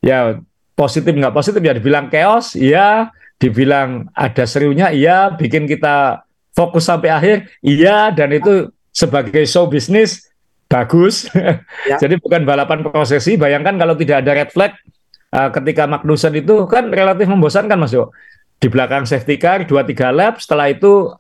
[0.03, 0.43] ya
[0.75, 7.09] positif nggak positif ya dibilang chaos iya dibilang ada serunya iya bikin kita fokus sampai
[7.09, 10.33] akhir iya dan itu sebagai show bisnis
[10.73, 11.17] bagus.
[11.83, 11.99] Ya.
[11.99, 13.35] Jadi bukan balapan prosesi.
[13.35, 14.71] Bayangkan kalau tidak ada red flag
[15.35, 18.15] uh, ketika Magnussen itu kan relatif membosankan Mas Yo.
[18.63, 21.11] Di belakang safety car 2-3 lap, setelah itu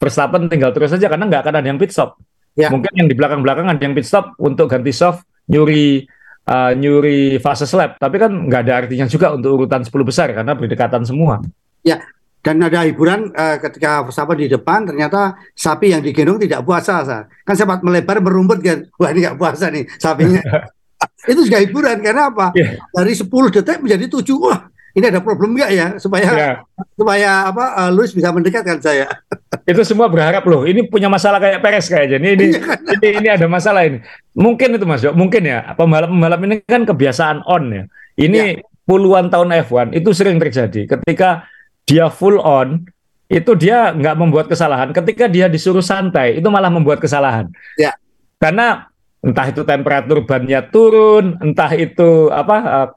[0.00, 2.16] Verstappen tinggal terus saja karena nggak akan ada yang pit stop.
[2.56, 2.72] Ya.
[2.72, 6.08] Mungkin yang di belakang-belakang ada yang pit stop untuk ganti soft, nyuri
[6.46, 7.98] uh, nyuri fase lap.
[7.98, 11.42] Tapi kan nggak ada artinya juga untuk urutan 10 besar karena berdekatan semua.
[11.86, 12.02] Ya,
[12.46, 17.18] dan ada hiburan uh, ketika Verstappen di depan ternyata sapi yang digendong tidak puasa sa.
[17.42, 20.38] kan sempat melebar merumput kan wah ini nggak puasa nih sapinya
[21.30, 22.78] itu juga hiburan karena apa yeah.
[22.94, 26.56] dari 10 detik menjadi 7 wah ini ada problem nggak ya supaya yeah.
[26.96, 29.04] supaya apa uh, Luis bisa mendekatkan saya
[29.70, 32.46] itu semua berharap loh ini punya masalah kayak Perez kayaknya ini ini,
[32.96, 34.00] ini ini ada masalah ini
[34.32, 37.84] mungkin itu Mas mungkin ya pembalap pembalap ini kan kebiasaan on ya
[38.16, 38.84] ini yeah.
[38.88, 41.44] puluhan tahun F1 itu sering terjadi ketika
[41.84, 42.88] dia full on
[43.26, 44.94] itu dia nggak membuat kesalahan.
[44.94, 47.50] Ketika dia disuruh santai, itu malah membuat kesalahan.
[47.74, 47.94] Ya.
[48.38, 48.86] Karena
[49.18, 52.88] entah itu temperatur bannya turun, entah itu apa uh,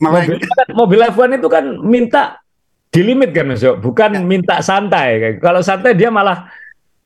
[0.00, 0.40] mobil,
[0.72, 2.40] mobil F1 itu kan minta
[2.90, 4.20] di limit kan Mas bukan ya.
[4.20, 5.38] minta santai.
[5.38, 6.50] Kalau santai dia malah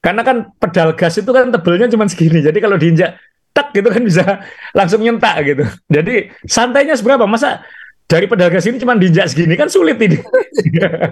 [0.00, 2.40] karena kan pedal gas itu kan tebelnya cuma segini.
[2.40, 3.20] Jadi kalau diinjak
[3.54, 4.24] tak gitu kan bisa
[4.72, 5.64] langsung nyentak gitu.
[5.92, 7.28] Jadi santainya seberapa?
[7.28, 7.61] Masa
[8.09, 10.16] dari pedal gas ini cuma diinjak segini kan sulit ini.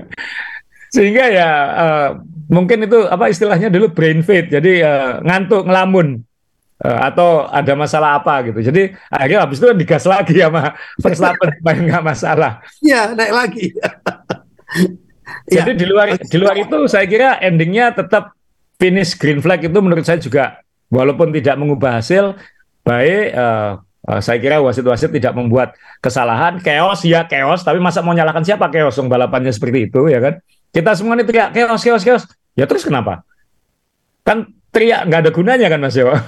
[0.94, 2.08] Sehingga ya uh,
[2.52, 4.52] mungkin itu apa istilahnya dulu brain fade.
[4.52, 6.20] Jadi uh, ngantuk ngelamun.
[6.82, 8.60] Uh, atau ada masalah apa gitu.
[8.60, 12.52] Jadi akhirnya habis itu kan digas lagi sama Verstappen supaya nggak masalah.
[12.82, 13.66] Iya naik lagi.
[15.54, 15.78] Jadi ya.
[15.78, 18.34] di luar di luar itu saya kira endingnya tetap
[18.76, 20.58] finish green flag itu menurut saya juga
[20.90, 22.34] walaupun tidak mengubah hasil
[22.82, 23.78] baik uh,
[24.10, 28.66] uh, saya kira wasit-wasit tidak membuat kesalahan chaos ya chaos tapi masa mau nyalakan siapa
[28.74, 30.42] chaos yang balapannya seperti itu ya kan
[30.74, 32.24] kita semua ini teriak chaos chaos chaos
[32.58, 33.22] ya terus kenapa
[34.26, 36.18] kan teriak nggak ada gunanya kan Mas Dewa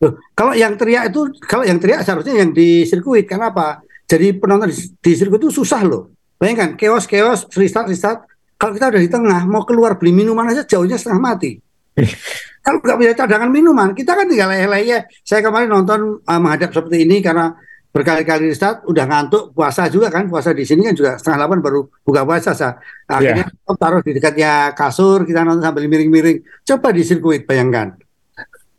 [0.00, 4.72] Loh, kalau yang teriak itu kalau yang teriak seharusnya yang di sirkuit kenapa jadi penonton
[4.72, 8.24] di, di sirkuit itu susah loh bayangkan chaos chaos restart restart
[8.56, 11.60] kalau kita udah di tengah mau keluar beli minuman aja jauhnya setengah mati
[12.64, 14.98] kalau nggak punya cadangan minuman, kita kan tinggal lele ya.
[15.24, 17.56] Saya kemarin nonton uh, menghadap seperti ini karena
[17.90, 21.80] berkali-kali start udah ngantuk puasa juga kan puasa di sini kan juga setengah delapan baru
[22.06, 22.78] buka puasa sa.
[23.10, 23.74] akhirnya yeah.
[23.74, 28.06] taruh di dekatnya kasur kita nonton sambil miring-miring coba di sirkuit bayangkan ya.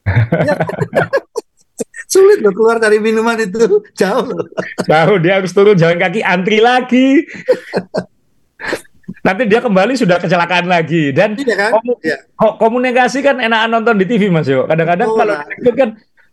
[2.12, 4.48] sulit loh keluar dari minuman itu jauh loh
[4.84, 7.24] jauh dia harus turun jalan kaki antri lagi
[9.22, 11.72] nanti dia kembali sudah kecelakaan lagi dan iya kan?
[11.78, 12.18] komu ya.
[12.58, 14.66] komunikasi kan enakan nonton di TV Mas Yo.
[14.66, 15.90] Kadang-kadang oh, kalau itu kan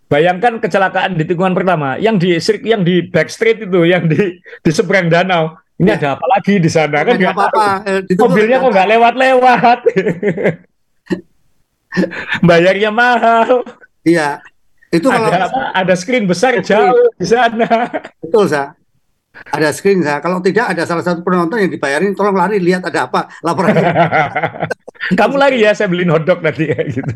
[0.08, 5.12] bayangkan kecelakaan di tikungan pertama yang di yang di backstreet itu yang di di seberang
[5.12, 5.58] danau.
[5.78, 5.96] Ini ya.
[6.00, 7.66] ada apa lagi di sana kan nggak apa-apa.
[7.86, 9.78] Eh, Mobilnya kok nggak lewat-lewat.
[12.48, 13.64] Bayarnya mahal.
[14.04, 14.42] Iya.
[14.88, 15.60] Itu ada kalau apa?
[15.76, 17.68] Ada screen besar jauh di sana.
[18.24, 18.72] Betul, Sa
[19.38, 20.18] ada screen saya.
[20.18, 23.76] Kalau tidak ada salah satu penonton yang dibayarin, tolong lari lihat ada apa laporan.
[25.18, 27.12] Kamu lari ya, saya beliin hotdog nanti ya gitu.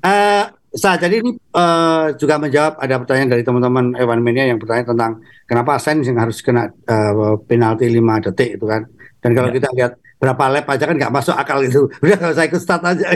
[0.00, 4.94] Uh, saya jadi ini uh, juga menjawab ada pertanyaan dari teman-teman Evan Mania yang bertanya
[4.94, 5.12] tentang
[5.50, 8.86] kenapa Sainz yang harus kena uh, penalti 5 detik itu kan.
[9.20, 9.54] Dan kalau ya.
[9.58, 11.88] kita lihat berapa lap aja kan nggak masuk akal itu.
[12.04, 13.06] Udah kalau saya ikut start aja.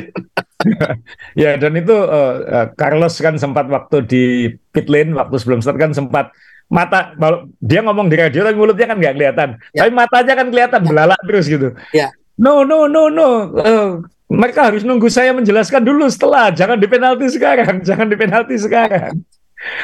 [1.42, 4.24] ya dan itu uh, Carlos kan sempat waktu di
[4.72, 6.32] pit lane waktu sebelum start kan sempat
[6.72, 7.12] mata
[7.60, 9.84] dia ngomong di radio tapi mulutnya kan nggak kelihatan ya.
[9.84, 10.88] tapi matanya kan kelihatan ya.
[10.88, 12.08] belalak terus gitu ya.
[12.40, 13.28] no no no no
[13.60, 14.00] uh,
[14.32, 19.20] mereka harus nunggu saya menjelaskan dulu setelah jangan di penalti sekarang jangan di penalti sekarang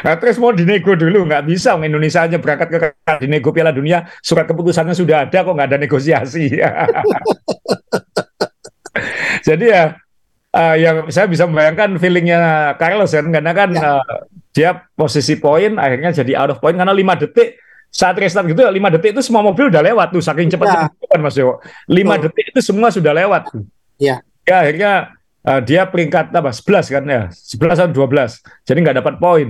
[0.05, 1.77] Nah, terus mau dinego dulu nggak bisa.
[1.81, 2.79] Indonesia aja berangkat ke
[3.25, 6.53] dinego Piala Dunia surat keputusannya sudah ada kok nggak ada negosiasi?
[9.49, 9.97] Jadi ya
[10.55, 13.83] uh, yang saya bisa membayangkan feelingnya Carlos kan karena kan ya.
[14.03, 14.05] uh,
[14.51, 17.59] dia posisi poin akhirnya jadi out of point karena lima detik
[17.91, 20.79] saat restart gitu lima detik itu semua mobil udah lewat tuh saking cepat ya.
[20.91, 22.23] kan Mas Dewo lima oh.
[22.23, 23.51] detik itu semua sudah lewat
[23.99, 24.23] ya.
[24.47, 25.15] Ya akhirnya
[25.47, 29.49] uh, dia peringkat apa 11 kan ya 11 atau 12 jadi nggak dapat poin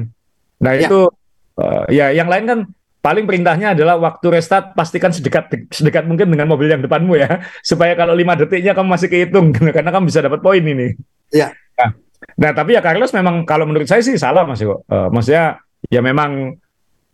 [0.61, 0.87] nah ya.
[0.87, 1.09] itu
[1.57, 2.59] uh, ya yang lain kan
[3.01, 7.97] paling perintahnya adalah waktu restart pastikan sedekat sedekat mungkin dengan mobil yang depanmu ya supaya
[7.97, 10.93] kalau lima detiknya kamu masih kehitung karena kamu bisa dapat poin ini.
[11.33, 11.49] ya
[11.81, 11.97] Nah,
[12.37, 14.85] Nah, tapi ya Carlos memang kalau menurut saya sih salah Mas Yo.
[14.89, 16.57] Uh, maksudnya ya memang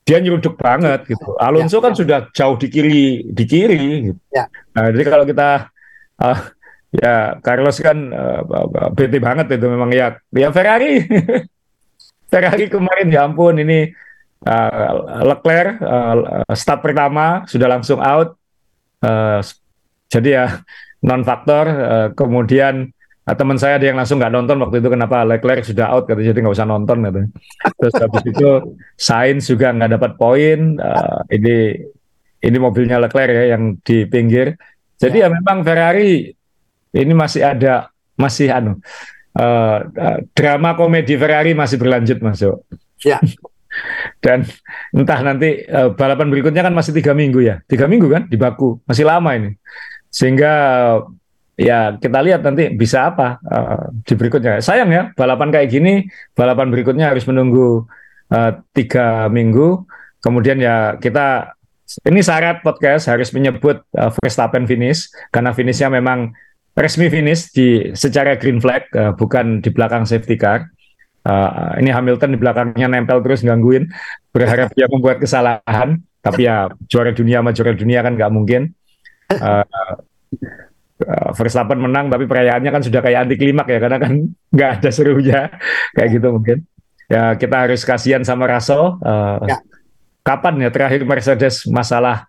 [0.06, 1.34] dia nyeruduk banget gitu.
[1.38, 1.98] Alonso ya, kan ya.
[1.98, 4.20] sudah jauh di kiri di kiri gitu.
[4.30, 4.46] Ya.
[4.74, 5.70] Nah, jadi kalau kita
[6.22, 6.38] uh,
[6.94, 11.02] ya Carlos kan uh, bete banget itu memang ya ya Ferrari.
[12.26, 13.90] Ferrari kemarin ya ampun ini
[14.46, 18.34] uh, Leclerc uh, start pertama sudah langsung out.
[19.02, 19.44] Uh,
[20.10, 20.46] jadi ya
[21.04, 22.90] non faktor uh, kemudian
[23.26, 26.30] Nah, teman saya ada yang langsung nggak nonton waktu itu kenapa Leclerc sudah out katanya
[26.30, 27.20] jadi nggak usah nonton gitu.
[27.74, 28.50] Terus habis itu
[28.94, 30.78] Sainz juga nggak dapat poin.
[30.78, 31.74] Uh, ini
[32.38, 34.54] ini mobilnya Leclerc ya yang di pinggir.
[34.94, 36.30] Jadi ya, ya memang Ferrari
[36.94, 38.78] ini masih ada masih anu
[39.36, 39.78] uh,
[40.32, 42.64] drama komedi Ferrari masih berlanjut masuk.
[43.04, 43.20] Ya.
[44.24, 44.48] Dan
[44.96, 48.80] entah nanti uh, balapan berikutnya kan masih tiga minggu ya, tiga minggu kan di Baku
[48.88, 49.52] masih lama ini.
[50.08, 50.52] Sehingga
[51.56, 54.64] ya kita lihat nanti bisa apa uh, di berikutnya.
[54.64, 57.84] Sayang ya balapan kayak gini, balapan berikutnya harus menunggu
[58.32, 59.84] uh, tiga minggu.
[60.24, 61.52] Kemudian ya kita
[62.08, 66.32] ini syarat podcast harus menyebut uh, Verstappen finish karena finishnya memang
[66.76, 70.68] resmi finish di secara green flag uh, bukan di belakang safety car.
[71.26, 73.90] Uh, ini Hamilton di belakangnya nempel terus gangguin,
[74.30, 78.70] berharap dia membuat kesalahan, tapi ya juara dunia sama juara dunia kan nggak mungkin.
[79.26, 79.66] Uh,
[81.02, 84.12] uh, Verstappen menang tapi perayaannya kan sudah kayak anti klimak ya karena kan
[84.54, 85.40] nggak ada serunya
[85.92, 86.62] kayak gitu mungkin
[87.06, 89.58] ya kita harus kasihan sama Russell uh, ya.
[90.26, 92.26] kapan ya terakhir Mercedes masalah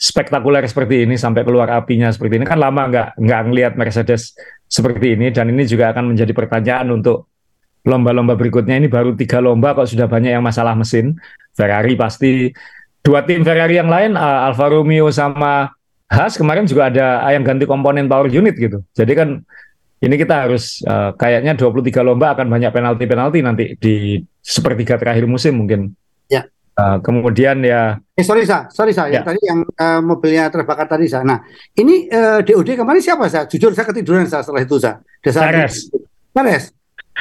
[0.00, 4.32] spektakuler seperti ini sampai keluar apinya seperti ini kan lama nggak nggak ngelihat Mercedes
[4.64, 7.28] seperti ini dan ini juga akan menjadi pertanyaan untuk
[7.84, 11.20] lomba-lomba berikutnya ini baru tiga lomba kok sudah banyak yang masalah mesin
[11.52, 12.48] Ferrari pasti
[13.04, 15.68] dua tim Ferrari yang lain uh, Alfa Romeo sama
[16.10, 18.82] Has kemarin juga ada yang ganti komponen power unit gitu.
[18.98, 19.46] Jadi kan
[20.02, 25.62] ini kita harus uh, kayaknya 23 lomba akan banyak penalti-penalti nanti di sepertiga terakhir musim
[25.62, 25.94] mungkin.
[26.26, 26.50] Ya.
[26.74, 28.02] Uh, kemudian ya.
[28.20, 29.16] Eh sorry sa, sorry sa, ya.
[29.16, 31.24] yang tadi yang uh, mobilnya terbakar tadi sa.
[31.24, 31.40] Nah
[31.72, 33.48] ini uh, DOD kemarin siapa sa?
[33.48, 35.00] Jujur saya ketiduran sa setelah itu sa.
[35.24, 35.88] Peres.
[36.28, 36.64] Peres.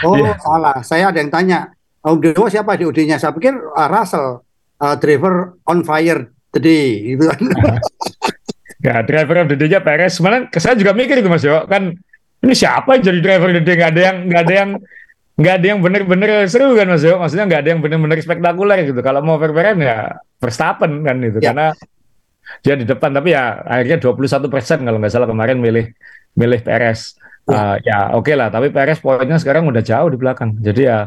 [0.03, 0.35] Oh yeah.
[0.43, 1.71] salah, saya ada yang tanya.
[2.03, 3.15] Om Dewa siapa DOD-nya?
[3.15, 4.43] Saya pikir uh, Russell,
[4.83, 7.15] uh, driver on fire today.
[7.15, 7.23] Gitu.
[8.87, 10.19] ya driver of the day-nya Perez.
[10.19, 11.95] Malah saya juga mikir itu Mas Yo, kan
[12.43, 14.69] ini siapa yang jadi driver gede nggak ada yang nggak ada yang
[15.39, 18.99] nggak ada yang bener-bener seru kan mas Yo maksudnya nggak ada yang bener-bener spektakuler gitu
[18.99, 21.51] kalau mau fair ya Verstappen kan itu ya.
[21.51, 21.67] karena
[22.65, 25.93] dia di depan tapi ya akhirnya 21 persen kalau nggak salah kemarin milih
[26.33, 27.13] milih Perez
[27.45, 30.81] ya, uh, ya oke okay lah tapi Perez poinnya sekarang udah jauh di belakang jadi
[30.81, 30.99] ya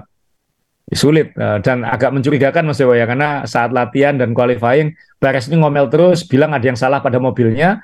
[0.93, 5.59] sulit uh, dan agak mencurigakan Mas Dewa ya karena saat latihan dan qualifying Perez ini
[5.59, 7.83] ngomel terus bilang ada yang salah pada mobilnya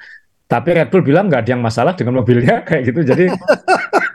[0.48, 3.04] tapi Red Bull bilang nggak ada yang masalah dengan mobilnya kayak gitu.
[3.04, 3.28] Jadi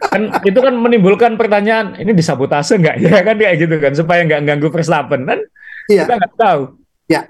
[0.10, 4.42] kan itu kan menimbulkan pertanyaan ini disabotase nggak ya kan kayak gitu kan supaya nggak
[4.50, 5.40] ganggu Verstappen kan
[5.88, 6.04] iya.
[6.04, 6.62] kita nggak tahu.
[7.10, 7.30] Ya.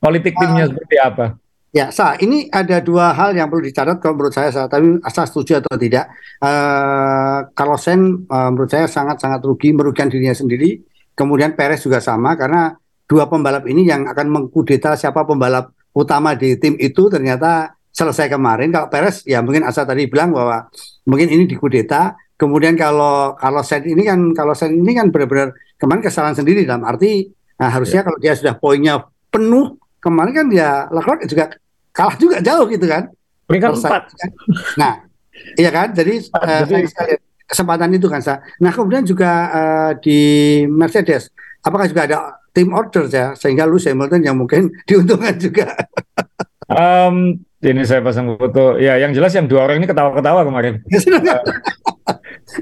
[0.00, 1.26] Politik timnya uh, seperti apa?
[1.74, 5.26] Ya, sa, ini ada dua hal yang perlu dicatat kalau menurut saya, sa, tapi saya
[5.26, 6.06] setuju atau tidak.
[6.38, 10.78] Uh, kalau Sen uh, menurut saya sangat-sangat rugi, merugikan dirinya sendiri.
[11.18, 12.74] Kemudian Perez juga sama karena
[13.10, 18.74] dua pembalap ini yang akan mengkudeta siapa pembalap utama di tim itu ternyata selesai kemarin.
[18.74, 20.66] Kalau Peres ya mungkin Asa tadi bilang bahwa
[21.06, 22.18] mungkin ini dikudeta.
[22.34, 26.82] Kemudian kalau kalau set ini kan kalau set ini kan benar-benar kemarin kesalahan sendiri dalam
[26.82, 28.04] arti nah, harusnya ya.
[28.10, 31.44] kalau dia sudah poinnya penuh kemarin kan dia Leclerc juga
[31.90, 33.10] kalah juga jauh gitu kan.
[33.50, 34.02] Peringkat empat.
[34.78, 35.04] Nah,
[35.58, 35.90] iya kan.
[35.90, 38.22] Jadi, uh, jadi kesempatan itu kan.
[38.62, 40.18] Nah kemudian juga uh, di
[40.70, 41.28] Mercedes,
[41.60, 42.18] apakah juga ada
[42.54, 45.74] tim order ya sehingga lu Hamilton yang mungkin diuntungkan juga.
[46.70, 48.76] um, ini saya pasang foto.
[48.76, 50.84] Ya, yang jelas yang dua orang ini ketawa-ketawa kemarin.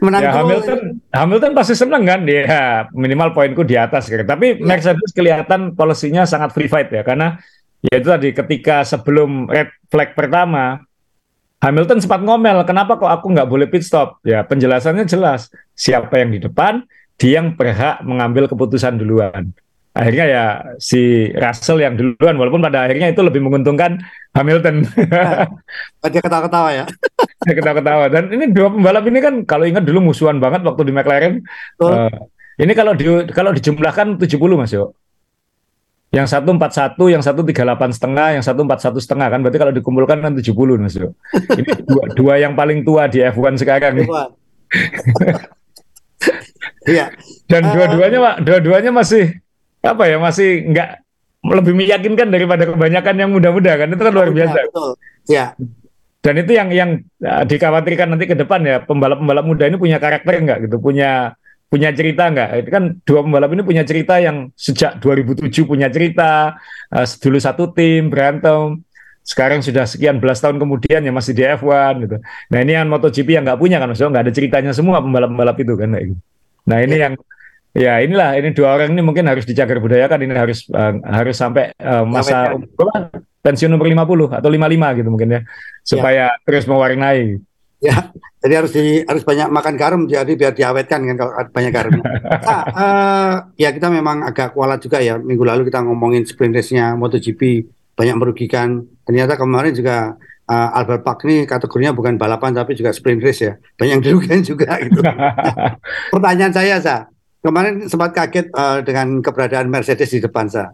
[0.01, 0.81] Menang ya, Hamilton,
[1.13, 4.09] Hamilton pasti senang kan dia minimal poinku di atas.
[4.09, 4.25] Gitu.
[4.25, 4.65] Tapi ya.
[4.65, 7.37] Mercedes kelihatan polisinya sangat free fight ya, karena
[7.85, 10.81] ya itu tadi ketika sebelum red flag pertama
[11.61, 14.19] Hamilton sempat ngomel, kenapa kok aku nggak boleh pit stop?
[14.25, 16.83] Ya penjelasannya jelas, siapa yang di depan,
[17.21, 19.53] dia yang berhak mengambil keputusan duluan
[19.93, 20.45] akhirnya ya
[20.81, 24.01] si Russell yang duluan walaupun pada akhirnya itu lebih menguntungkan
[24.33, 24.77] Hamilton.
[26.03, 26.85] Nah, dia ketawa-ketawa ya.
[27.63, 31.47] ketawa-ketawa dan ini dua pembalap ini kan kalau ingat dulu musuhan banget waktu di McLaren.
[31.79, 32.11] Uh,
[32.59, 34.99] ini kalau di kalau dijumlahkan 70 Mas Yo.
[36.13, 39.41] Yang satu empat satu, yang satu tiga delapan setengah, yang satu empat satu setengah kan
[39.41, 40.51] berarti kalau dikumpulkan kan 70
[40.83, 41.15] Mas Yo.
[41.63, 44.09] Ini dua, dua yang paling tua di F1 sekarang nih.
[46.83, 47.15] Iya.
[47.47, 49.42] Dan dua-duanya Pak, dua-duanya masih
[49.83, 50.89] apa ya masih nggak
[51.43, 54.59] lebih meyakinkan daripada kebanyakan yang muda-muda kan itu kan luar biasa.
[54.71, 54.91] Betul.
[55.27, 55.59] Ya.
[56.23, 56.91] Dan itu yang yang
[57.27, 61.35] uh, dikhawatirkan nanti ke depan ya pembalap-pembalap muda ini punya karakter enggak gitu, punya
[61.67, 62.63] punya cerita enggak?
[62.63, 66.55] Itu kan dua pembalap ini punya cerita yang sejak 2007 punya cerita,
[66.95, 68.87] uh, dulu satu tim berantem,
[69.27, 72.17] sekarang sudah sekian belas tahun kemudian ya masih di F1 gitu.
[72.23, 75.75] Nah ini yang MotoGP yang nggak punya kan, maksudnya nggak ada ceritanya semua pembalap-pembalap itu
[75.75, 75.91] kan.
[75.91, 76.17] Gitu.
[76.71, 77.11] Nah ini ya.
[77.11, 77.15] yang
[77.73, 81.73] Ya inilah ini dua orang ini mungkin harus dijaga budayakan ini harus uh, harus sampai
[81.81, 83.09] uh, masa umur,
[83.41, 85.41] pensiun umur 50 atau 55 gitu mungkin ya
[85.81, 86.39] supaya ya.
[86.45, 87.41] terus mewarnai.
[87.83, 91.91] Ya, jadi harus di harus banyak makan garam jadi biar diawetkan kan kalau banyak garam.
[92.47, 96.95] nah, uh, ya kita memang agak kualat juga ya minggu lalu kita ngomongin sprint race-nya
[96.95, 97.67] MotoGP
[97.99, 98.87] banyak merugikan.
[99.03, 100.15] Ternyata kemarin juga
[100.47, 103.59] uh, Albert Park ini kategorinya bukan balapan tapi juga sprint race ya.
[103.75, 105.03] Banyak yang dirugikan juga gitu.
[106.15, 107.11] Pertanyaan saya, Sa,
[107.43, 110.71] kemarin sempat kaget uh, dengan keberadaan Mercedes di depan saya.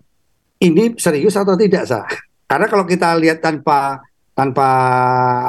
[0.60, 2.04] Ini serius atau tidak sah?
[2.44, 4.04] Karena kalau kita lihat tanpa
[4.36, 4.68] tanpa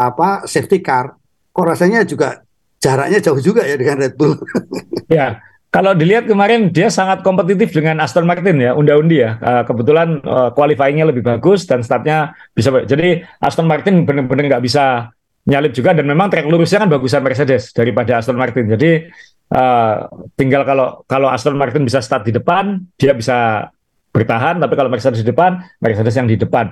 [0.09, 1.13] apa safety car,
[1.51, 2.41] kok rasanya juga
[2.79, 4.33] jaraknya jauh juga ya dengan Red Bull.
[5.11, 9.37] ya, kalau dilihat kemarin dia sangat kompetitif dengan Aston Martin ya, unda-undi ya.
[9.37, 12.73] Uh, kebetulan uh, qualifyingnya lebih bagus dan startnya bisa.
[12.87, 15.13] Jadi Aston Martin benar-benar nggak bisa
[15.49, 18.69] nyalip juga dan memang track lurusnya kan bagusan Mercedes daripada Aston Martin.
[18.69, 19.09] Jadi
[19.49, 20.05] Uh,
[20.37, 23.69] tinggal kalau kalau Aston Martin bisa start di depan, dia bisa
[24.13, 24.61] bertahan.
[24.61, 26.69] Tapi kalau Mercedes di depan, Mercedes yang di depan.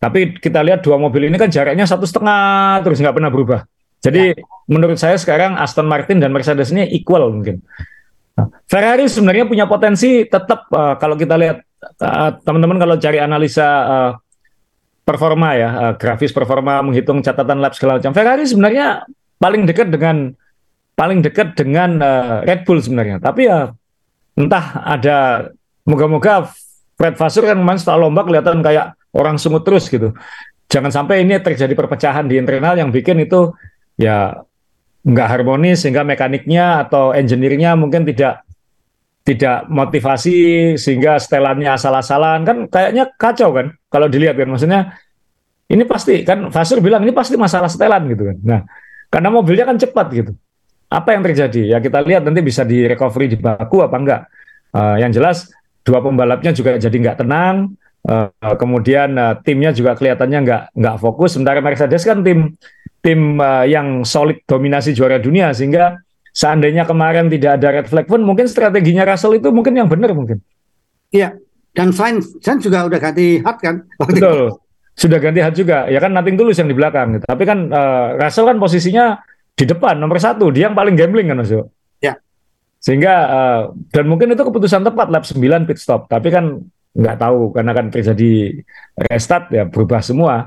[0.00, 3.64] Tapi kita lihat dua mobil ini kan jaraknya satu setengah terus nggak pernah berubah.
[4.04, 4.44] Jadi ya.
[4.68, 7.64] menurut saya sekarang Aston Martin dan Mercedes ini equal mungkin.
[8.36, 11.64] Nah, Ferrari sebenarnya punya potensi tetap uh, kalau kita lihat
[12.04, 14.10] uh, teman-teman kalau cari analisa uh,
[15.08, 18.12] performa ya, uh, grafis performa menghitung catatan lap segala macam.
[18.12, 19.08] Ferrari sebenarnya
[19.40, 20.36] paling dekat dengan
[20.94, 23.18] paling dekat dengan uh, Red Bull sebenarnya.
[23.18, 23.70] Tapi ya
[24.34, 25.48] entah ada
[25.86, 26.50] moga-moga
[26.94, 30.14] Fred Vasseur kan kemarin setelah lomba kelihatan kayak orang sungut terus gitu.
[30.70, 33.52] Jangan sampai ini terjadi perpecahan di internal yang bikin itu
[33.98, 34.42] ya
[35.04, 38.42] nggak harmonis sehingga mekaniknya atau engineer-nya mungkin tidak
[39.24, 44.96] tidak motivasi sehingga setelannya asal-asalan kan kayaknya kacau kan kalau dilihat kan maksudnya
[45.68, 48.60] ini pasti kan Fasur bilang ini pasti masalah setelan gitu kan nah
[49.08, 50.32] karena mobilnya kan cepat gitu
[50.90, 54.20] apa yang terjadi ya kita lihat nanti bisa di recovery di baku apa enggak
[54.76, 55.50] uh, yang jelas
[55.84, 57.76] dua pembalapnya juga jadi nggak tenang
[58.08, 62.54] uh, kemudian uh, timnya juga kelihatannya nggak nggak fokus sementara Mercedes kan tim
[63.04, 66.00] tim uh, yang solid dominasi juara dunia sehingga
[66.34, 70.42] seandainya kemarin tidak ada red flag pun mungkin strateginya Russell itu mungkin yang benar mungkin.
[71.14, 71.38] Iya.
[71.74, 73.86] Dan Sainz, Sainz juga udah ganti hat kan?
[73.98, 74.58] Betul.
[74.94, 75.86] Sudah ganti hat juga.
[75.90, 77.18] Ya kan nothing tulus yang di belakang.
[77.18, 77.26] Gitu.
[77.26, 79.18] Tapi kan uh, Russell kan posisinya
[79.54, 80.50] di depan nomor satu.
[80.50, 81.54] Dia yang paling gambling kan Mas
[82.02, 82.18] Ya.
[82.82, 83.60] Sehingga uh,
[83.94, 85.40] dan mungkin itu keputusan tepat lap 9
[85.70, 86.10] pit stop.
[86.10, 86.60] Tapi kan
[86.94, 88.62] nggak tahu karena kan terjadi
[89.10, 90.46] restart ya berubah semua.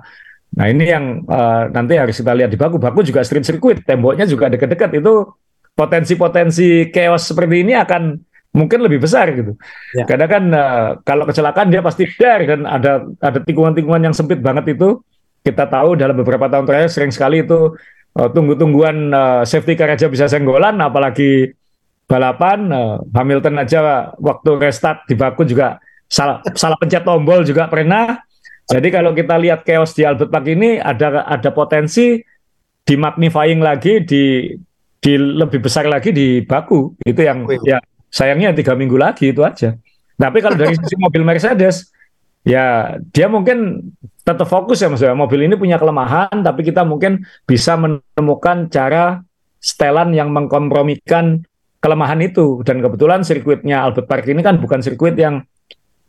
[0.55, 2.79] Nah ini yang uh, nanti harus kita lihat di Baku.
[2.79, 5.01] Baku juga street circuit, temboknya juga dekat-dekat.
[5.03, 5.35] Itu
[5.75, 8.15] potensi-potensi chaos seperti ini akan
[8.55, 9.53] mungkin lebih besar gitu.
[9.93, 10.07] Ya.
[10.07, 14.77] Karena kan uh, kalau kecelakaan dia pasti share dan ada ada tikungan-tikungan yang sempit banget
[14.77, 14.99] itu.
[15.45, 17.71] Kita tahu dalam beberapa tahun terakhir sering sekali itu
[18.15, 21.51] uh, tunggu-tungguan uh, safety car aja bisa senggolan, apalagi
[22.07, 28.23] balapan uh, Hamilton aja waktu restart di Baku juga salah salah pencet tombol juga pernah.
[28.67, 32.19] Jadi kalau kita lihat chaos di Albert Park ini ada ada potensi
[32.83, 34.51] di magnifying lagi di
[34.99, 36.95] di lebih besar lagi di Baku.
[37.03, 37.79] Itu yang ya
[38.11, 39.75] sayangnya tiga minggu lagi itu aja.
[40.19, 41.91] Tapi kalau dari sisi mobil Mercedes
[42.47, 43.91] ya dia mungkin
[44.27, 49.23] tetap fokus ya maksudnya mobil ini punya kelemahan tapi kita mungkin bisa menemukan cara
[49.63, 51.47] setelan yang mengkompromikan
[51.79, 55.47] kelemahan itu dan kebetulan sirkuitnya Albert Park ini kan bukan sirkuit yang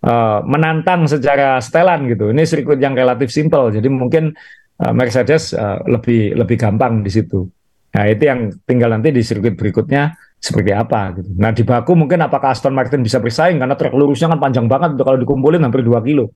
[0.02, 2.34] uh, menantang secara setelan gitu.
[2.34, 4.34] Ini sirkuit yang relatif simpel, jadi mungkin
[4.82, 7.46] uh, Mercedes uh, lebih lebih gampang di situ.
[7.94, 11.30] Nah itu yang tinggal nanti di sirkuit berikutnya seperti apa gitu.
[11.38, 14.98] Nah di Baku mungkin apakah Aston Martin bisa bersaing karena trek lurusnya kan panjang banget
[15.00, 16.34] kalau dikumpulin hampir 2 kilo.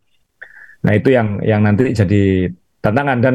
[0.83, 2.51] Nah itu yang yang nanti jadi
[2.83, 3.35] tantangan dan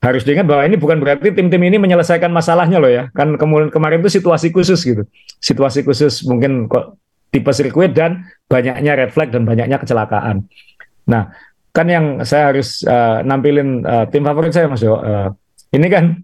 [0.00, 3.12] harus diingat bahwa ini bukan berarti tim-tim ini menyelesaikan masalahnya loh ya.
[3.12, 5.04] Kan kemudian kemarin itu situasi khusus gitu.
[5.40, 6.96] Situasi khusus mungkin kok
[7.30, 10.48] tipe sirkuit dan banyaknya red flag dan banyaknya kecelakaan.
[11.04, 11.30] Nah,
[11.70, 14.98] kan yang saya harus uh, nampilin uh, tim favorit saya Mas Jo.
[14.98, 15.30] Uh,
[15.70, 16.18] ini kan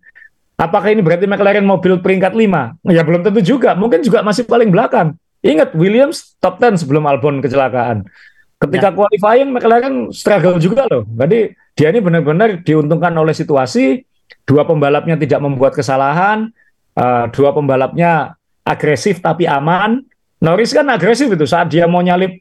[0.58, 2.90] apakah ini berarti McLaren mobil peringkat 5?
[2.90, 5.14] Ya belum tentu juga, mungkin juga masih paling belakang.
[5.44, 8.08] Ingat Williams top 10 sebelum Albon kecelakaan.
[8.56, 8.96] Ketika ya.
[8.96, 11.04] qualifying McLaren struggle juga loh.
[11.04, 14.00] Jadi dia ini benar-benar diuntungkan oleh situasi,
[14.48, 16.48] dua pembalapnya tidak membuat kesalahan,
[16.96, 18.32] uh, dua pembalapnya
[18.64, 20.00] agresif tapi aman,
[20.40, 22.40] Norris kan agresif itu saat dia mau nyalip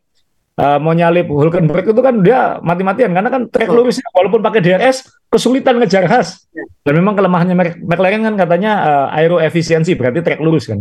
[0.55, 3.11] uh, mau nyalip Hulkenberg itu kan dia mati-matian.
[3.11, 6.47] Karena kan trek lurusnya walaupun pakai DRS kesulitan ngejar khas.
[6.88, 8.72] Dan memang kelemahannya McLaren kan katanya
[9.11, 10.80] uh, aero efisiensi berarti trek lurus kan.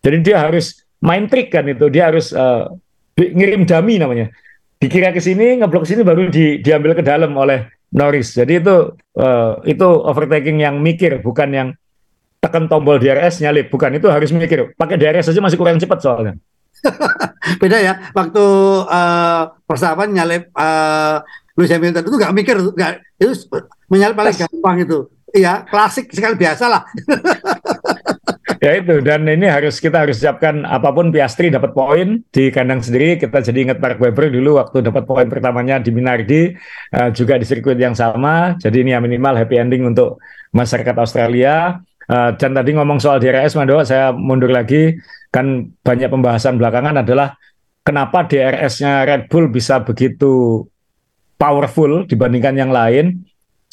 [0.00, 1.92] Jadi dia harus main trik kan itu.
[1.92, 2.72] Dia harus uh,
[3.20, 4.32] ngirim dummy namanya
[4.84, 8.36] dikira ke sini ngeblok ke sini baru di, diambil ke dalam oleh Norris.
[8.36, 11.68] Jadi itu uh, itu overtaking yang mikir bukan yang
[12.44, 13.72] tekan tombol DRS nyalip.
[13.72, 14.76] Bukan itu harus mikir.
[14.76, 16.36] Pakai DRS saja masih kurang cepat soalnya.
[17.60, 18.44] Beda ya waktu
[18.84, 21.24] uh, persahabat nyalip uh,
[21.56, 22.92] Lewis Hamilton itu nggak mikir nggak
[23.24, 23.32] itu
[23.88, 25.08] menyalip paling gampang itu.
[25.34, 26.86] Iya klasik sekali biasa lah
[28.64, 32.80] ya itu dan ini harus kita harus siapkan apa pun Piastri dapat poin di kandang
[32.80, 36.56] sendiri kita jadi ingat Mark Webber dulu waktu dapat poin pertamanya di Minardi
[36.96, 40.16] uh, juga di sirkuit yang sama jadi ini yang minimal happy ending untuk
[40.56, 44.92] masyarakat Australia Uh, dan tadi ngomong soal DRS, Mando, saya mundur lagi.
[45.32, 47.34] Kan banyak pembahasan belakangan adalah
[47.80, 50.64] kenapa DRS-nya Red Bull bisa begitu
[51.40, 53.24] powerful dibandingkan yang lain.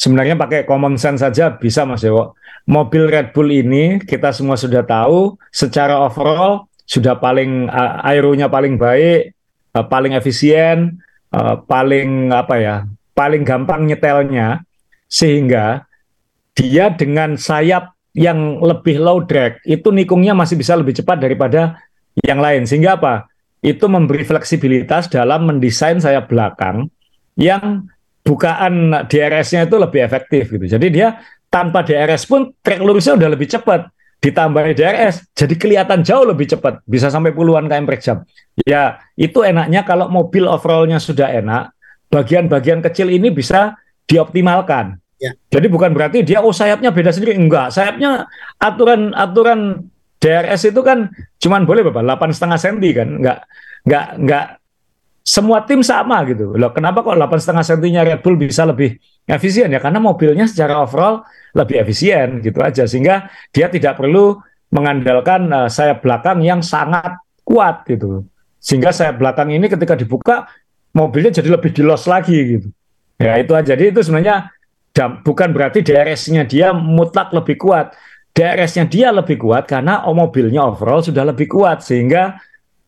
[0.02, 2.34] Sebenarnya pakai common sense saja bisa, Mas Dewo.
[2.66, 8.82] Mobil Red Bull ini kita semua sudah tahu secara overall sudah paling uh, aeronya paling
[8.82, 9.38] baik,
[9.78, 10.97] uh, paling efisien,
[11.30, 12.76] uh, paling apa ya,
[13.14, 14.66] paling gampang nyetelnya,
[15.06, 15.86] sehingga
[16.58, 21.78] dia dengan sayap yang lebih low drag itu nikungnya masih bisa lebih cepat daripada
[22.26, 22.66] yang lain.
[22.66, 23.30] Sehingga apa?
[23.62, 26.89] Itu memberi fleksibilitas dalam mendesain sayap belakang
[27.38, 27.86] yang
[28.22, 31.07] bukaan DRS-nya itu lebih efektif gitu jadi dia
[31.51, 33.89] tanpa DRS pun trek lurusnya udah lebih cepat
[34.22, 38.17] ditambah DRS jadi kelihatan jauh lebih cepat bisa sampai puluhan km per jam
[38.61, 41.74] ya itu enaknya kalau mobil overallnya sudah enak
[42.13, 43.74] bagian-bagian kecil ini bisa
[44.05, 45.38] dioptimalkan Ya.
[45.53, 47.69] Jadi bukan berarti dia oh sayapnya beda sendiri enggak.
[47.69, 48.26] Sayapnya
[48.57, 49.86] aturan aturan
[50.17, 52.01] DRS itu kan cuman boleh berapa?
[52.01, 53.22] Delapan setengah senti kan?
[53.22, 53.45] Enggak
[53.86, 54.45] enggak enggak
[55.32, 56.59] semua tim sama gitu.
[56.59, 59.79] Loh, kenapa kok 8,5 sentinya Red Bull bisa lebih efisien ya?
[59.79, 61.23] Karena mobilnya secara overall
[61.55, 62.84] lebih efisien gitu aja.
[62.84, 64.36] Sehingga dia tidak perlu
[64.75, 67.15] mengandalkan uh, sayap belakang yang sangat
[67.47, 68.27] kuat gitu.
[68.59, 70.51] Sehingga sayap belakang ini ketika dibuka
[70.91, 72.67] mobilnya jadi lebih dilos lagi gitu.
[73.15, 73.71] Ya itu aja.
[73.71, 74.51] Jadi itu sebenarnya
[75.23, 77.95] bukan berarti DRS-nya dia mutlak lebih kuat.
[78.36, 82.36] DRS-nya dia lebih kuat karena mobilnya overall sudah lebih kuat sehingga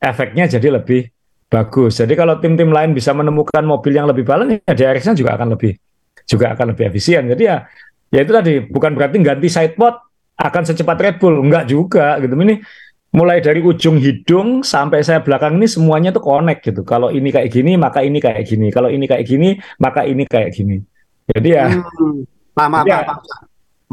[0.04, 1.13] efeknya jadi lebih
[1.54, 2.02] bagus.
[2.02, 5.78] Jadi kalau tim-tim lain bisa menemukan mobil yang lebih balance, ya DRS-nya juga akan lebih
[6.26, 7.30] juga akan lebih efisien.
[7.30, 7.70] Jadi ya
[8.10, 9.94] ya itu tadi bukan berarti ganti sidepod
[10.34, 12.34] akan secepat Red Bull, enggak juga gitu.
[12.34, 12.58] Ini
[13.14, 16.82] mulai dari ujung hidung sampai saya belakang ini semuanya tuh connect gitu.
[16.82, 18.74] Kalau ini kayak gini, maka ini kayak gini.
[18.74, 20.82] Kalau ini kayak gini, maka ini kayak gini.
[21.30, 22.26] Jadi ya, hmm,
[22.58, 23.22] paham, ya, paham,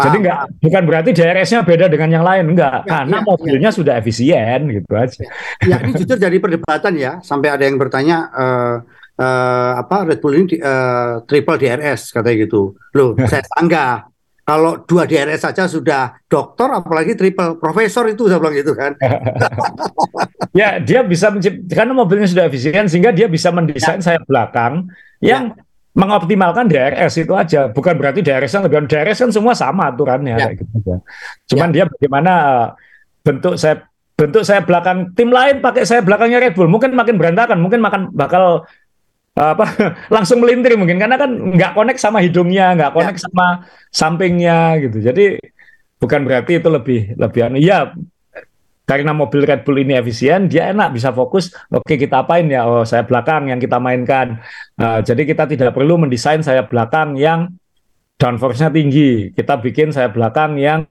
[0.07, 3.77] jadi enggak bukan berarti DRS-nya beda dengan yang lain enggak, ya, karena ya, mobilnya ya.
[3.77, 5.23] sudah efisien gitu aja.
[5.67, 8.77] Ya, ini jujur jadi perdebatan ya, sampai ada yang bertanya uh,
[9.21, 12.75] uh, apa Red Bull ini uh, triple DRS katanya gitu.
[12.97, 14.09] Loh, saya sanggah.
[14.41, 18.99] Kalau dua DRS saja sudah doktor, apalagi triple profesor itu saya bilang gitu kan.
[20.59, 21.31] ya, dia bisa
[21.71, 24.05] karena mobilnya sudah efisien sehingga dia bisa mendesain ya.
[24.11, 24.91] sayap belakang
[25.23, 27.71] yang ya mengoptimalkan DRS itu aja.
[27.71, 30.49] Bukan berarti DRS yang lebih DRS kan semua sama aturannya ya.
[30.55, 30.97] gitu aja.
[31.51, 31.75] Cuman ya.
[31.75, 32.67] dia bagaimana eh,
[33.27, 33.85] bentuk saya
[34.15, 38.13] bentuk saya belakang tim lain pakai saya belakangnya Red Bull mungkin makin berantakan, mungkin makan
[38.15, 38.69] bakal
[39.35, 39.65] apa
[40.15, 43.25] langsung melintir mungkin karena kan nggak connect sama hidungnya, nggak connect ya.
[43.27, 43.47] sama
[43.91, 44.99] sampingnya gitu.
[45.03, 45.41] Jadi
[45.99, 47.59] bukan berarti itu lebih lebih anu.
[47.59, 47.91] Ya
[48.97, 51.53] karena mobil Red Bull ini efisien, dia enak bisa fokus.
[51.71, 52.67] Oke kita apain ya?
[52.67, 54.41] Oh saya belakang yang kita mainkan.
[54.81, 57.53] Uh, jadi kita tidak perlu mendesain saya belakang yang
[58.17, 59.35] downforce-nya tinggi.
[59.37, 60.87] Kita bikin saya belakang yang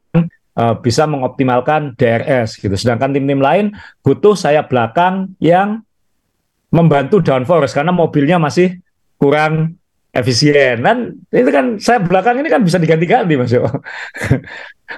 [0.60, 2.76] uh, bisa mengoptimalkan DRS gitu.
[2.76, 3.72] Sedangkan tim-tim lain
[4.04, 5.82] butuh saya belakang yang
[6.70, 8.78] membantu downforce karena mobilnya masih
[9.18, 9.79] kurang
[10.14, 10.82] efisien.
[10.82, 13.66] Kan itu kan saya belakang ini kan bisa diganti-ganti mas Yo.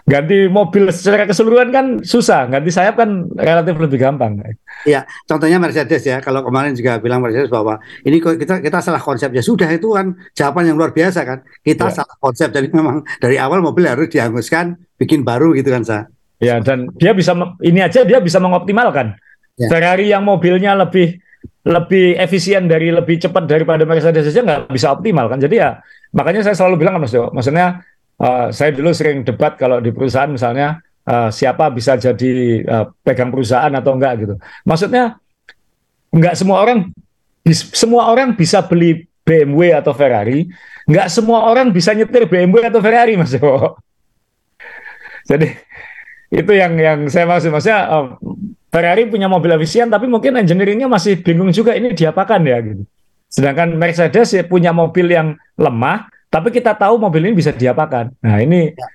[0.07, 2.47] Ganti mobil secara keseluruhan kan susah.
[2.47, 4.39] Ganti sayap kan relatif lebih gampang.
[4.87, 6.23] Ya contohnya Mercedes ya.
[6.23, 7.75] Kalau kemarin juga bilang Mercedes bahwa
[8.07, 11.43] ini kita kita salah konsep ya sudah itu kan jawaban yang luar biasa kan.
[11.59, 12.03] Kita ya.
[12.03, 12.55] salah konsep.
[12.55, 16.07] Jadi memang dari awal mobil harus dihanguskan bikin baru gitu kan sa.
[16.39, 19.19] Ya dan dia bisa ini aja dia bisa mengoptimalkan.
[19.59, 19.67] Ya.
[19.67, 21.19] Ferrari yang mobilnya lebih
[21.61, 25.37] lebih efisien dari lebih cepat daripada Mercedes saja nggak bisa optimal kan.
[25.37, 25.77] Jadi ya
[26.13, 27.85] makanya saya selalu bilang Mas Jo maksudnya
[28.17, 33.29] uh, saya dulu sering debat kalau di perusahaan misalnya uh, siapa bisa jadi uh, pegang
[33.29, 34.35] perusahaan atau enggak gitu.
[34.65, 35.21] Maksudnya
[36.11, 36.89] nggak semua orang
[37.53, 40.49] semua orang bisa beli BMW atau Ferrari
[40.89, 43.77] nggak semua orang bisa nyetir BMW atau Ferrari Mas Jo.
[45.29, 45.47] Jadi
[46.31, 47.51] itu yang yang saya maksud.
[47.51, 48.07] Maksudnya uh,
[48.71, 52.83] Ferrari punya mobil efisien tapi mungkin engineeringnya masih bingung juga ini diapakan ya gitu.
[53.27, 58.15] Sedangkan Mercedes ya punya mobil yang lemah tapi kita tahu mobil ini bisa diapakan.
[58.23, 58.87] Nah ini ya.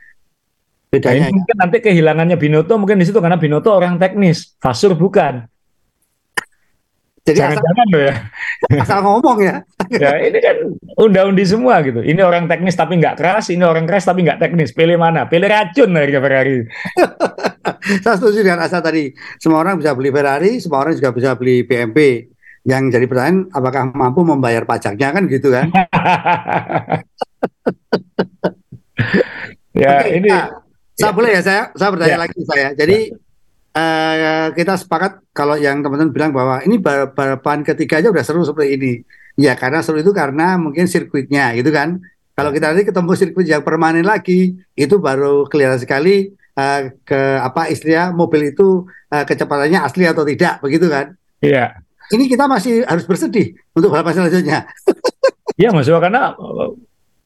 [0.87, 1.37] Bedanya, nah, ini ya.
[1.37, 5.45] mungkin nanti kehilangannya Binotto mungkin di situ karena Binotto orang teknis, Fasur bukan.
[7.27, 8.14] Jadi jangan-jangan loh ya.
[8.87, 9.55] Asal ngomong ya.
[10.03, 10.57] ya ini kan
[10.95, 11.99] unda-undi semua gitu.
[12.07, 14.70] Ini orang teknis tapi nggak keras, ini orang keras tapi nggak teknis.
[14.70, 15.27] Pilih mana?
[15.27, 16.57] Pilih racun dari Ferrari.
[18.03, 19.14] Saya setuju dengan Asa tadi.
[19.39, 22.28] Semua orang bisa beli Ferrari, semua orang juga bisa beli BMW.
[22.66, 25.70] Yang jadi pertanyaan, apakah mampu membayar pajaknya kan gitu kan?
[29.80, 30.28] ya Oke, ini.
[30.34, 30.51] Nah,
[30.99, 31.14] saya ya.
[31.14, 32.22] boleh ya saya, saya bertanya ya.
[32.26, 32.68] lagi saya.
[32.74, 33.24] Jadi ya
[33.76, 38.70] uh, kita sepakat kalau yang teman-teman bilang bahwa ini balapan ketiga aja udah seru seperti
[38.80, 38.93] ini.
[39.37, 42.01] Ya karena seru itu karena mungkin sirkuitnya gitu kan.
[42.37, 47.68] Kalau kita nanti ketemu sirkuit yang permanen lagi, itu baru kelihatan sekali uh, ke apa
[47.70, 51.14] istilahnya mobil itu uh, kecepatannya asli atau tidak, begitu kan?
[51.44, 51.84] Iya.
[52.07, 54.61] Ini kita masih harus bersedih untuk balapan selanjutnya.
[55.57, 56.36] Iya, Mas, karena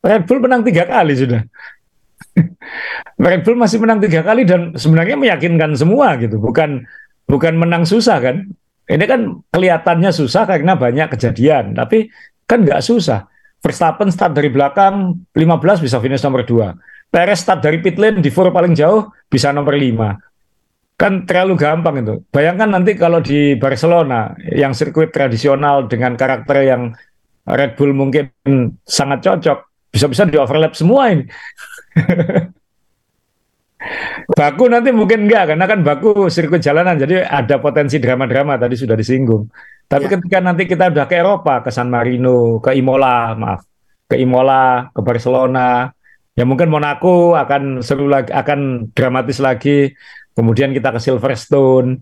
[0.06, 1.42] Red Bull menang tiga kali sudah.
[3.18, 6.86] Red Bull masih menang tiga kali dan sebenarnya meyakinkan semua gitu, bukan
[7.26, 8.46] bukan menang susah kan?
[8.86, 12.06] Ini kan kelihatannya susah karena banyak kejadian, tapi
[12.46, 13.26] kan nggak susah.
[13.60, 16.70] Verstappen start dari belakang 15 bisa finish nomor 2.
[17.10, 20.94] Perez start dari pit lane di four paling jauh bisa nomor 5.
[20.94, 22.22] Kan terlalu gampang itu.
[22.30, 26.94] Bayangkan nanti kalau di Barcelona yang sirkuit tradisional dengan karakter yang
[27.50, 28.30] Red Bull mungkin
[28.86, 31.26] sangat cocok, bisa-bisa di overlap semua ini.
[34.38, 38.94] Baku nanti mungkin enggak karena kan Baku sirkuit jalanan jadi ada potensi drama-drama tadi sudah
[38.94, 39.50] disinggung.
[39.90, 40.10] Tapi ya.
[40.14, 43.66] ketika nanti kita udah ke Eropa, ke San Marino, ke Imola, maaf,
[44.06, 45.90] ke Imola, ke Barcelona,
[46.40, 49.92] ya mungkin Monaco akan seru lagi, akan dramatis lagi.
[50.32, 52.00] Kemudian kita ke Silverstone.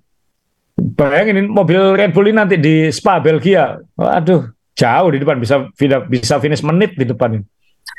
[0.78, 4.46] bayangin mobil Red Bull ini nanti di Spa Belgia, waduh
[4.78, 5.66] jauh di depan bisa
[6.06, 7.44] bisa finish menit di depan ini.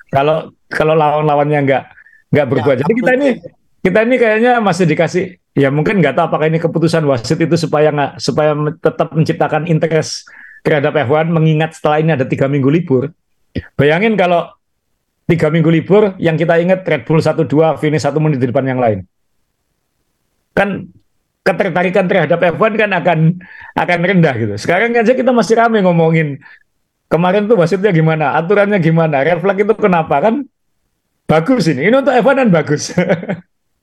[0.08, 1.84] Kalau kalau lawan-lawannya nggak
[2.32, 2.80] nggak berubah.
[2.80, 3.30] Jadi kita ini
[3.84, 5.26] kita ini kayaknya masih dikasih
[5.60, 10.24] ya mungkin nggak tahu apakah ini keputusan wasit itu supaya nggak supaya tetap menciptakan interest
[10.64, 13.12] terhadap F1 mengingat setelah ini ada tiga minggu libur.
[13.76, 14.48] Bayangin kalau
[15.30, 18.66] tiga minggu libur yang kita ingat Red Bull satu dua finish satu menit di depan
[18.66, 19.06] yang lain.
[20.58, 20.90] Kan
[21.46, 23.20] ketertarikan terhadap F1 kan akan
[23.78, 24.54] akan rendah gitu.
[24.58, 26.42] Sekarang aja kita masih rame ngomongin
[27.10, 30.36] kemarin tuh wasitnya gimana, aturannya gimana, red flag itu kenapa kan
[31.30, 31.90] bagus ini.
[31.90, 32.94] Ini untuk F1 kan bagus.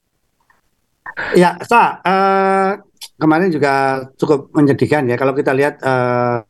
[1.42, 2.70] ya, Sa, uh,
[3.18, 6.42] kemarin juga cukup menyedihkan ya kalau kita lihat uh,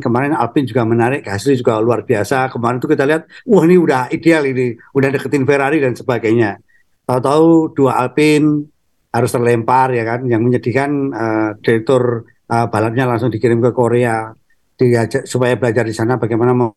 [0.00, 2.48] kemarin Alpine juga menarik, Gasly juga luar biasa.
[2.48, 6.56] Kemarin tuh kita lihat, wah ini udah ideal ini, udah deketin Ferrari dan sebagainya.
[7.04, 8.64] Tahu-tahu dua Alpine
[9.12, 14.32] harus terlempar ya kan, yang menyedihkan uh, direktur uh, balapnya langsung dikirim ke Korea
[14.78, 16.70] diajak supaya belajar di sana bagaimana mau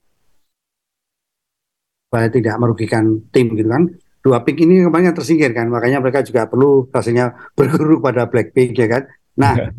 [2.09, 3.87] supaya tidak merugikan tim gitu kan
[4.25, 8.87] dua pick ini kemarin tersingkir kan makanya mereka juga perlu rasanya berguru pada Blackpink ya
[8.89, 9.03] kan
[9.37, 9.71] nah yeah.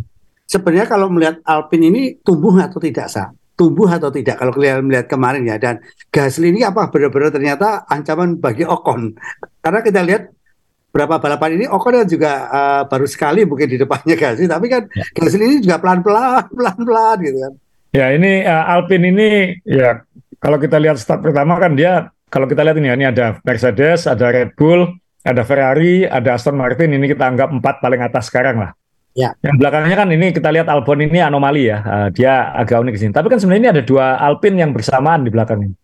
[0.52, 4.40] Sebenarnya kalau melihat Alpine ini tumbuh atau tidak sah tumbuh atau tidak?
[4.40, 5.78] Kalau kalian melihat kemarin ya dan
[6.10, 6.88] Gasly ini apa?
[6.88, 9.14] Benar-benar ternyata ancaman bagi Ocon.
[9.62, 10.32] Karena kita lihat
[10.92, 15.04] berapa balapan ini Ocon juga uh, baru sekali mungkin di depannya Gasly tapi kan ya.
[15.14, 17.52] Gasly ini juga pelan-pelan pelan-pelan gitu kan.
[17.92, 19.28] Ya ini uh, Alpine ini
[19.68, 20.00] ya
[20.40, 24.08] kalau kita lihat start pertama kan dia kalau kita lihat ini ya, ini ada Mercedes
[24.08, 24.88] ada Red Bull
[25.22, 28.72] ada Ferrari ada Aston Martin ini kita anggap empat paling atas sekarang lah
[29.12, 29.36] Ya.
[29.44, 33.00] Yang belakangnya kan ini kita lihat Albon ini anomali ya, uh, dia agak unik di
[33.00, 33.12] sini.
[33.12, 35.76] Tapi kan sebenarnya ini ada dua Alpine yang bersamaan di belakang ini.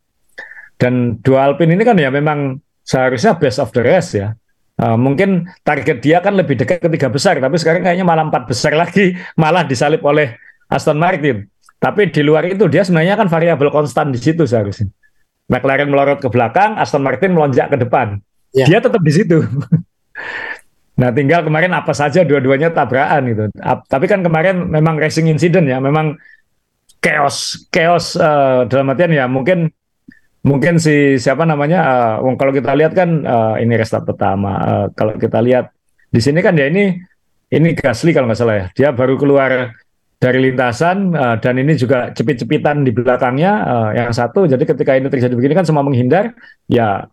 [0.80, 2.56] Dan dua Alpine ini kan ya memang
[2.88, 4.32] seharusnya best of the rest ya.
[4.78, 8.48] Uh, mungkin target dia kan lebih dekat ke tiga besar, tapi sekarang kayaknya malah empat
[8.48, 10.38] besar lagi, malah disalip oleh
[10.72, 11.44] Aston Martin.
[11.78, 14.88] Tapi di luar itu dia sebenarnya kan variabel konstan di situ seharusnya.
[15.48, 18.20] McLaren melorot ke belakang, Aston Martin melonjak ke depan.
[18.56, 18.64] Ya.
[18.64, 19.44] Dia tetap di situ.
[20.98, 23.44] nah, tinggal kemarin apa saja dua-duanya tabrakan gitu.
[23.62, 26.18] Tapi kan kemarin memang racing incident ya, memang
[26.98, 29.70] chaos, chaos uh, dalam artian ya mungkin
[30.46, 31.80] mungkin si siapa namanya
[32.22, 35.74] uh, kalau kita lihat kan uh, ini restart pertama uh, kalau kita lihat
[36.08, 36.94] di sini kan ya ini
[37.52, 39.74] ini Gasly kalau nggak salah ya dia baru keluar
[40.18, 45.10] dari lintasan uh, dan ini juga cepit-cepitan di belakangnya uh, yang satu jadi ketika ini
[45.10, 46.34] terjadi begini kan semua menghindar
[46.70, 47.06] ya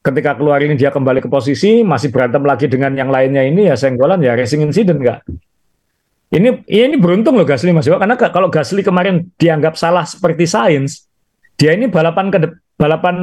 [0.00, 3.76] ketika keluar ini dia kembali ke posisi masih berantem lagi dengan yang lainnya ini ya
[3.76, 5.20] senggolan ya racing incident nggak
[6.30, 11.10] ini ini beruntung loh Gasly Mas karena kalau Gasly kemarin dianggap salah seperti Sains
[11.60, 12.38] dia ini balapan ke
[12.80, 13.16] balapan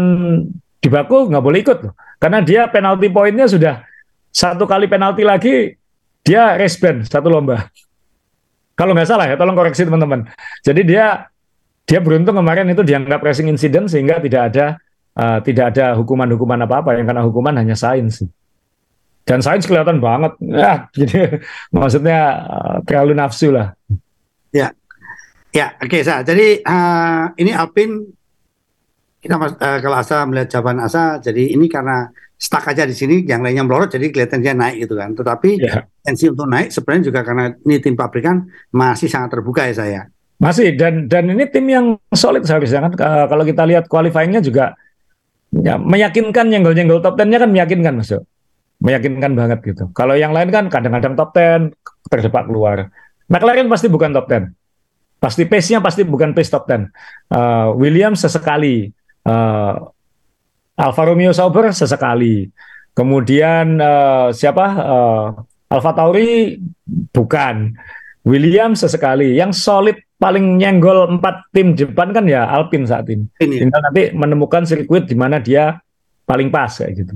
[0.78, 1.94] di Baku nggak boleh ikut loh.
[2.22, 3.82] Karena dia penalti poinnya sudah
[4.30, 5.74] satu kali penalti lagi
[6.22, 7.66] dia race ban satu lomba.
[8.78, 10.30] Kalau nggak salah ya, tolong koreksi teman-teman.
[10.62, 11.26] Jadi dia
[11.90, 14.66] dia beruntung kemarin itu dianggap racing incident sehingga tidak ada
[15.18, 18.22] uh, tidak ada hukuman-hukuman apa-apa yang karena hukuman hanya sains.
[19.28, 21.42] Dan sains kelihatan banget, ya, jadi
[21.74, 23.76] maksudnya uh, terlalu nafsu lah.
[24.54, 24.72] Ya,
[25.52, 28.08] ya, oke, okay, Jadi uh, ini Alpin
[29.18, 32.08] kita uh, kalau Asa melihat jawaban Asa, jadi ini karena
[32.38, 35.12] stuck aja di sini, yang lainnya melorot, jadi kelihatan dia naik gitu kan.
[35.12, 35.84] Tetapi yeah.
[36.06, 40.02] tensi untuk naik sebenarnya juga karena ini tim pabrikan masih sangat terbuka ya saya.
[40.38, 42.94] Masih dan dan ini tim yang solid seharusnya kan.
[42.94, 44.78] Uh, kalau kita lihat qualifyingnya juga
[45.54, 48.12] ya, meyakinkan nyenggol-nyenggol top 10-nya kan meyakinkan Mas.
[48.78, 49.90] Meyakinkan banget gitu.
[49.98, 51.74] Kalau yang lain kan kadang-kadang top 10
[52.08, 52.94] terdepak keluar.
[53.28, 54.54] McLaren pasti bukan top 10.
[55.18, 56.88] Pasti pace-nya pasti bukan pace top 10.
[57.34, 58.94] Uh, Williams sesekali,
[59.26, 59.74] uh,
[60.78, 62.48] Alfa Romeo Sauber sesekali.
[62.94, 64.66] Kemudian uh, siapa?
[64.78, 65.28] Uh,
[65.74, 66.62] Alfa Tauri
[67.12, 67.74] bukan.
[68.24, 69.36] Williams sesekali.
[69.36, 73.26] Yang solid paling nyenggol empat tim depan kan ya Alpine saat ini.
[73.42, 73.66] ini.
[73.66, 75.78] Tinggal nanti menemukan sirkuit di mana dia
[76.26, 77.14] paling pas kayak gitu.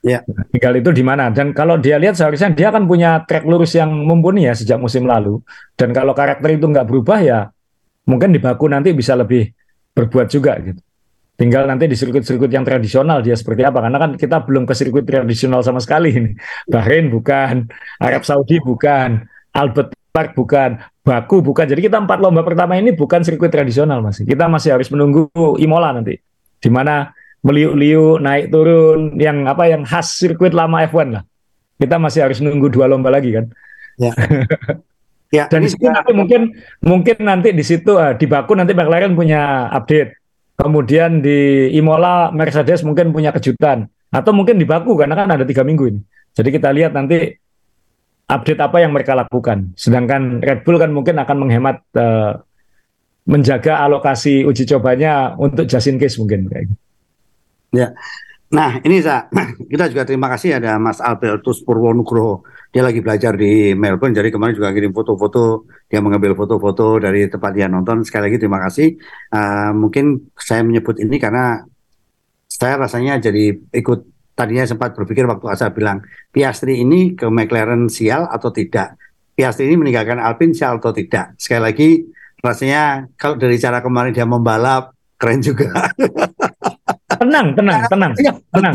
[0.00, 0.24] Ya.
[0.50, 1.30] Tinggal itu di mana.
[1.30, 5.06] Dan kalau dia lihat seharusnya dia kan punya track lurus yang mumpuni ya sejak musim
[5.06, 5.38] lalu.
[5.78, 7.40] Dan kalau karakter itu nggak berubah ya
[8.08, 9.46] mungkin di Baku nanti bisa lebih
[9.94, 10.80] berbuat juga gitu.
[11.40, 13.80] Tinggal nanti di sirkuit-sirkuit yang tradisional dia seperti apa.
[13.80, 16.30] Karena kan kita belum ke sirkuit tradisional sama sekali ini.
[16.68, 17.64] Bahrain bukan,
[17.96, 19.24] Arab Saudi bukan,
[19.56, 21.64] Albert Park bukan, Baku bukan.
[21.64, 24.26] Jadi kita empat lomba pertama ini bukan sirkuit tradisional masih.
[24.26, 25.30] Kita masih harus menunggu
[25.62, 26.18] Imola nanti.
[26.60, 31.22] Di mana meliuk-liuk, naik turun, yang apa yang khas sirkuit lama F1 lah.
[31.80, 33.48] Kita masih harus nunggu dua lomba lagi kan.
[33.96, 34.12] Ya.
[35.36, 36.52] ya, Dan di situ nanti mungkin
[36.84, 40.20] mungkin nanti di situ uh, di Baku nanti McLaren punya update
[40.60, 45.64] Kemudian di Imola Mercedes mungkin punya kejutan atau mungkin di Baku karena kan ada tiga
[45.64, 46.00] minggu ini.
[46.36, 47.32] Jadi kita lihat nanti
[48.30, 49.74] update apa yang mereka lakukan.
[49.74, 52.38] Sedangkan Red Bull kan mungkin akan menghemat uh,
[53.26, 56.74] menjaga alokasi uji cobanya untuk just in case mungkin gitu.
[57.74, 57.94] Ya.
[58.50, 59.30] Nah, ini Sa,
[59.70, 62.42] kita juga terima kasih ada Mas Albertus Purwonugroho.
[62.74, 67.50] Dia lagi belajar di Melbourne, jadi kemarin juga kirim foto-foto, dia mengambil foto-foto dari tempat
[67.54, 68.02] dia nonton.
[68.02, 68.98] Sekali lagi terima kasih.
[69.30, 71.62] Uh, mungkin saya menyebut ini karena
[72.50, 74.09] saya rasanya jadi ikut
[74.40, 76.00] tadinya sempat berpikir waktu Asa bilang
[76.32, 78.96] Piastri ini ke McLaren sial atau tidak.
[79.36, 81.36] Piastri ini meninggalkan Alpine sial atau tidak.
[81.36, 81.90] Sekali lagi
[82.40, 85.68] rasanya kalau dari cara kemarin dia membalap keren juga.
[87.20, 88.74] tenang, tenang, tenang, iya, tenang.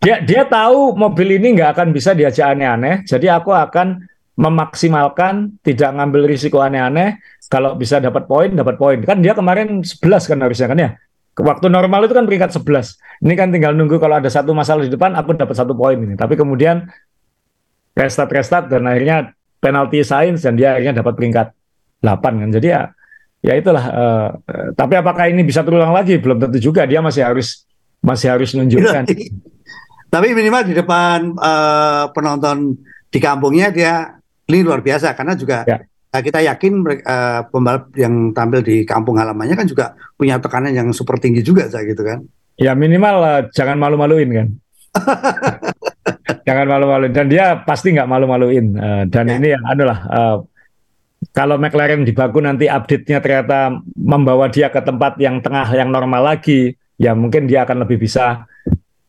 [0.00, 4.04] Dia dia tahu mobil ini nggak akan bisa diajak aneh-aneh, jadi aku akan
[4.36, 7.20] memaksimalkan tidak ngambil risiko aneh-aneh.
[7.50, 9.00] Kalau bisa dapat poin, dapat poin.
[9.02, 10.90] Kan dia kemarin 11 kan harusnya kan ya.
[11.38, 13.22] Waktu normal itu kan peringkat 11.
[13.22, 16.18] Ini kan tinggal nunggu kalau ada satu masalah di depan, aku dapat satu poin ini.
[16.18, 16.90] Tapi kemudian
[17.94, 21.46] restart restart dan akhirnya penalti sains dan dia akhirnya dapat peringkat
[22.02, 22.48] 8 kan.
[22.50, 22.82] Jadi ya
[23.40, 23.84] ya itulah.
[23.88, 24.28] Uh,
[24.74, 26.18] tapi apakah ini bisa terulang lagi?
[26.18, 26.84] Belum tentu juga.
[26.84, 27.64] Dia masih harus
[28.00, 29.04] masih harus menunjukkan.
[30.10, 32.74] Tapi minimal di depan uh, penonton
[33.06, 34.18] di kampungnya dia
[34.50, 35.78] ini luar biasa karena juga ya.
[36.18, 41.22] Kita yakin uh, pembalap yang tampil di kampung halamannya kan juga punya tekanan yang super
[41.22, 42.26] tinggi juga saya gitu kan.
[42.58, 44.48] Ya minimal uh, jangan malu-maluin kan.
[46.46, 49.38] jangan malu-maluin dan dia pasti nggak malu-maluin uh, dan ya.
[49.38, 50.36] ini yang adalah uh,
[51.30, 56.26] kalau McLaren di Baku nanti update-nya ternyata membawa dia ke tempat yang tengah yang normal
[56.26, 58.50] lagi ya mungkin dia akan lebih bisa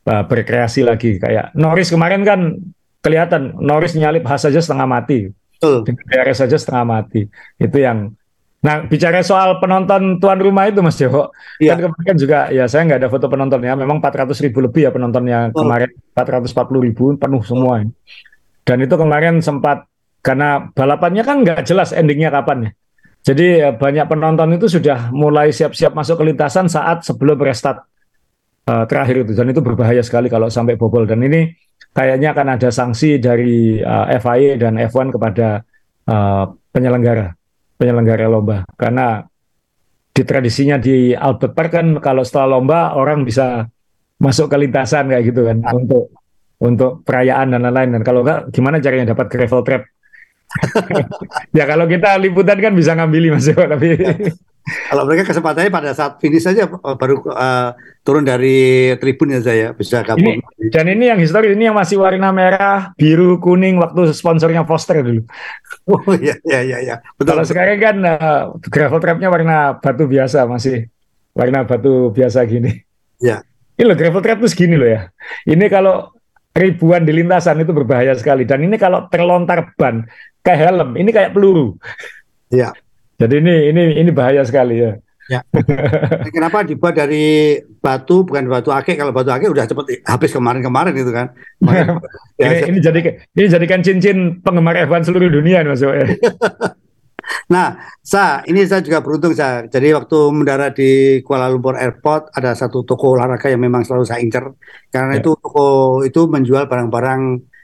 [0.06, 2.62] uh, berkreasi lagi kayak Norris kemarin kan
[3.02, 5.82] kelihatan Norris nyalip Haas saja setengah mati uh.
[5.86, 7.26] DRS saja setengah mati.
[7.57, 8.14] Itu yang
[8.62, 11.34] nah bicara soal penonton tuan rumah itu Mas Joko.
[11.57, 11.74] Yeah.
[11.74, 13.74] kan kemarin juga ya saya nggak ada foto penontonnya.
[13.74, 15.57] Memang 400 ribu lebih ya penontonnya uh.
[15.57, 15.89] kemarin.
[16.14, 17.82] 440 ribu penuh semua.
[18.62, 19.89] Dan itu kemarin sempat
[20.22, 22.72] karena balapannya kan nggak jelas endingnya kapan ya.
[23.22, 27.86] Jadi eh, banyak penonton itu sudah mulai siap-siap masuk ke lintasan saat sebelum restart
[28.66, 29.38] uh, terakhir itu.
[29.38, 31.05] Dan itu berbahaya sekali kalau sampai bobol.
[31.05, 31.53] Dan ini
[31.92, 35.62] kayaknya akan ada sanksi dari uh, eh, FIA dan F1 kepada
[36.08, 37.36] uh, penyelenggara
[37.76, 38.64] penyelenggara lomba.
[38.78, 39.20] Karena
[40.12, 43.66] di tradisinya di Albert Park kan kalau setelah lomba orang bisa
[44.22, 46.14] masuk ke lintasan kayak gitu kan untuk
[46.62, 48.00] untuk perayaan dan lain-lain.
[48.00, 49.84] Dan kalau enggak gimana caranya dapat gravel trap?
[51.58, 53.96] Ya kalau kita liputan kan bisa ngambili mas tapi
[54.62, 57.74] kalau mereka kesempatannya pada saat finish saja eh, baru uh,
[58.05, 60.38] turun dari tribun ya saya bisa gabung.
[60.38, 65.01] Ini, dan ini yang histori ini yang masih warna merah, biru, kuning waktu sponsornya Foster
[65.01, 65.26] dulu.
[65.89, 66.95] Oh iya iya iya ya.
[67.18, 67.34] betul.
[67.34, 70.88] Kalau sekarang kan uh, gravel trapnya warna batu biasa masih
[71.34, 72.86] warna batu biasa gini.
[73.18, 73.41] Ya.
[73.76, 75.09] Ini loh gravel trap tuh segini loh ya.
[75.49, 76.14] Ini kalau
[76.53, 80.05] ribuan di lintasan itu berbahaya sekali dan ini kalau terlontar ban
[80.45, 81.78] kayak helm, ini kayak peluru.
[82.51, 82.76] Iya.
[83.22, 84.98] Jadi ini ini ini bahaya sekali ya.
[85.30, 85.46] Ya.
[86.36, 88.98] Kenapa dibuat dari batu bukan batu akik?
[88.98, 91.32] Kalau batu akik udah cepet habis kemarin-kemarin itu kan.
[92.42, 93.00] ini, ini jadi
[93.38, 95.86] ini jadikan cincin penggemar F1 seluruh dunia Mas
[97.54, 99.64] Nah, sa, ini saya juga beruntung sa.
[99.64, 104.20] Jadi waktu mendarat di Kuala Lumpur Airport ada satu toko olahraga yang memang selalu saya
[104.20, 104.52] incer
[104.92, 105.24] karena ya.
[105.24, 107.22] itu toko itu menjual barang-barang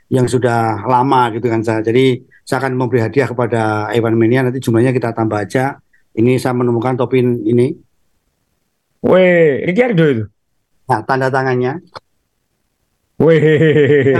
[0.08, 1.84] yang sudah lama gitu kan sa.
[1.84, 5.76] Jadi saya akan memberi hadiah kepada Iwan Mania nanti jumlahnya kita tambah aja.
[6.16, 7.76] Ini saya menemukan topi ini.
[9.04, 10.24] Weh, Ricardo itu.
[10.88, 11.76] Nah, tanda tangannya.
[13.20, 14.16] Weh.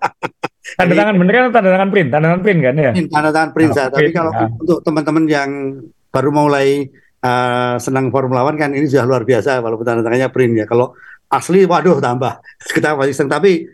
[0.80, 2.92] tanda tangan bener kan tanda tangan print, tanda tangan print kan ya?
[3.12, 4.48] Tanda tangan print, oh, tapi kalau ya.
[4.56, 5.50] untuk teman-teman yang
[6.08, 6.88] baru mulai
[7.20, 10.64] uh, senang Formula One kan ini sudah luar biasa walaupun tanda tangannya print ya.
[10.64, 10.96] Kalau
[11.28, 12.40] asli waduh tambah
[12.74, 13.68] kita masih senang tapi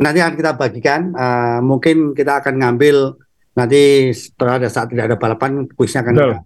[0.00, 1.12] nanti akan kita bagikan.
[1.12, 3.16] Uh, mungkin kita akan ngambil
[3.56, 6.36] nanti setelah ada saat tidak ada balapan, kuisnya akan kita,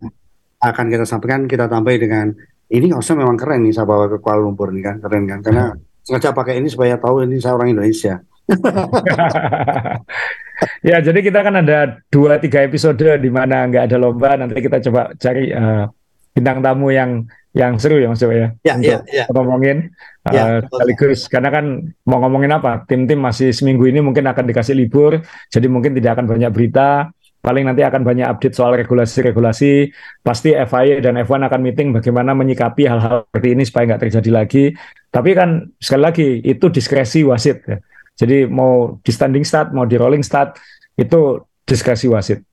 [0.62, 1.40] akan kita sampaikan.
[1.50, 2.30] Kita tambah dengan
[2.70, 5.42] ini nggak usah memang keren nih saya bawa ke Kuala Lumpur nih kan keren kan
[5.42, 6.06] karena hmm.
[6.06, 8.22] sengaja pakai ini supaya tahu ini saya orang Indonesia.
[10.90, 14.82] ya jadi kita kan ada dua tiga episode di mana nggak ada lomba nanti kita
[14.90, 15.86] coba cari uh,
[16.34, 19.24] bintang tamu yang yang seru ya Mas Jawa ya, ya untuk ya, ya.
[19.34, 19.90] ngomongin
[20.30, 21.64] ya, uh, sekaligus karena kan
[22.06, 25.18] mau ngomongin apa tim-tim masih seminggu ini mungkin akan dikasih libur
[25.50, 27.10] jadi mungkin tidak akan banyak berita
[27.40, 29.90] paling nanti akan banyak update soal regulasi-regulasi
[30.22, 34.64] pasti FIA dan F1 akan meeting bagaimana menyikapi hal-hal seperti ini supaya nggak terjadi lagi
[35.10, 37.82] tapi kan sekali lagi itu diskresi wasit ya.
[38.14, 40.60] jadi mau di standing start mau di rolling start
[40.94, 42.44] itu diskresi wasit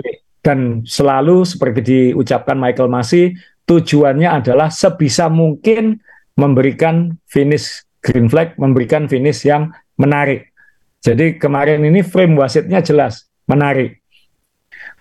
[0.00, 0.23] ya.
[0.44, 3.32] Dan selalu seperti diucapkan Michael Masi
[3.64, 5.96] tujuannya adalah sebisa mungkin
[6.36, 10.52] memberikan finish green flag, memberikan finish yang menarik.
[11.00, 14.04] Jadi kemarin ini frame wasitnya jelas, menarik.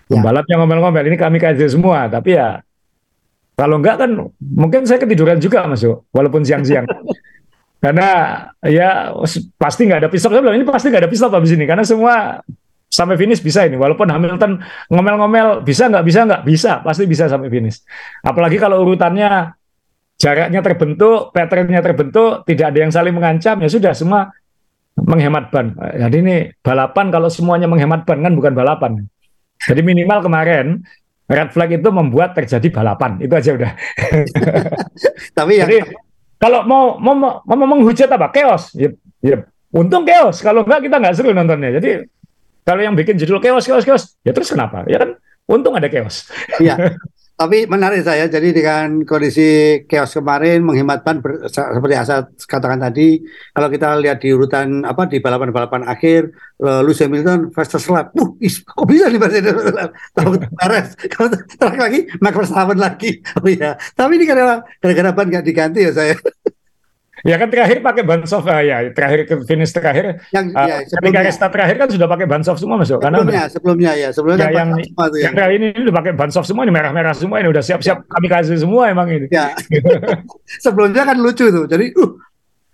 [0.08, 0.20] Ya.
[0.20, 2.64] Pembalapnya ngomel-ngomel, ini kami kaji semua, tapi ya
[3.60, 6.88] kalau enggak kan mungkin saya ketiduran juga Mas Yo, walaupun siang-siang.
[7.84, 8.10] karena
[8.64, 9.12] ya
[9.60, 10.32] pasti nggak ada pistol.
[10.32, 12.40] Saya bilang ini pasti nggak ada pistol habis ini karena semua
[12.94, 13.74] sampai finish bisa ini.
[13.74, 14.62] Walaupun Hamilton
[14.94, 17.82] ngomel-ngomel bisa nggak bisa nggak bisa pasti bisa sampai finish.
[18.22, 19.58] Apalagi kalau urutannya
[20.22, 24.30] jaraknya terbentuk, patternnya terbentuk, tidak ada yang saling mengancam ya sudah semua
[24.94, 25.74] menghemat ban.
[25.74, 28.92] Jadi ini balapan kalau semuanya menghemat ban kan bukan balapan.
[29.58, 30.86] Jadi minimal kemarin
[31.26, 33.72] red flag itu membuat terjadi balapan itu aja udah.
[35.38, 35.66] Tapi ya.
[35.66, 35.78] Jadi,
[36.38, 38.92] kalau mau mau mau, mau menghujat apa chaos, ya,
[39.24, 39.42] ya
[39.72, 40.44] untung chaos.
[40.44, 41.80] Kalau enggak kita nggak seru nontonnya.
[41.80, 42.04] Jadi
[42.64, 44.88] kalau yang bikin judul chaos chaos chaos, ya terus kenapa?
[44.88, 46.32] Ya kan untung ada chaos.
[46.60, 46.76] Iya.
[47.34, 53.26] Tapi menarik saya, jadi dengan kondisi chaos kemarin menghemat ban ber, seperti Asa katakan tadi,
[53.52, 56.30] kalau kita lihat di urutan apa di balapan-balapan akhir,
[56.62, 59.50] uh, Lewis Hamilton fastest lap, uh, is, kok bisa nih Mercedes
[60.16, 63.12] tahu Perez, kalau terakhir lagi Max Verstappen lagi,
[63.42, 63.82] oh iya.
[63.98, 66.14] Tapi ini karena gara-gara ban nggak diganti ya saya.
[67.24, 70.78] Ya kan terakhir pakai ban soft ah, ya terakhir ke finish terakhir yang uh, ya,
[70.84, 74.48] ketika restart terakhir kan sudah pakai ban soft semua masuk sebelumnya karena sebelumnya ya sebelumnya
[74.52, 75.24] ya, yang semua tuh, ya.
[75.24, 78.12] yang terakhir ini, udah pakai ban soft semua ini merah-merah semua ini udah siap-siap ya.
[78.12, 79.32] kami kasih semua emang ini.
[79.32, 79.56] Ya.
[80.68, 82.12] sebelumnya kan lucu tuh jadi uh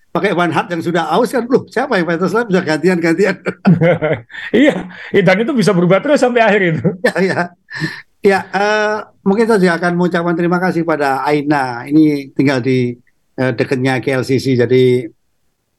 [0.10, 3.36] pakai ban hard yang sudah aus kan loh siapa yang Peter Slap bisa gantian-gantian
[4.66, 4.90] iya
[5.22, 7.40] dan itu bisa berubah terus sampai akhir itu ya ya
[8.20, 12.98] ya uh, mungkin saya akan mengucapkan terima kasih pada Aina ini tinggal di
[13.40, 14.60] eh, dekatnya KLCC.
[14.60, 15.08] Jadi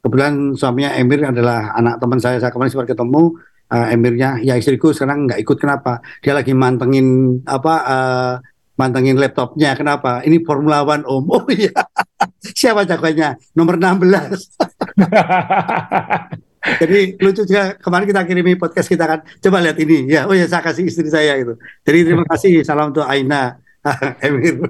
[0.01, 2.41] kebetulan suaminya Emir adalah anak teman saya.
[2.41, 3.37] Saya kemarin sempat ketemu
[3.71, 6.01] uh, Emirnya, ya istriku sekarang nggak ikut kenapa?
[6.19, 7.73] Dia lagi mantengin apa?
[7.85, 8.33] Uh,
[8.75, 9.77] mantengin laptopnya.
[9.77, 10.25] Kenapa?
[10.25, 11.25] Ini Formula One Om.
[11.37, 11.69] Oh iya.
[12.41, 13.37] Siapa jagoannya?
[13.53, 14.01] Nomor 16.
[16.81, 20.45] Jadi lucu juga kemarin kita kirimi podcast kita kan coba lihat ini ya oh ya
[20.45, 21.57] saya kasih istri saya itu.
[21.81, 23.57] Jadi terima kasih salam untuk Aina
[24.25, 24.61] Emir.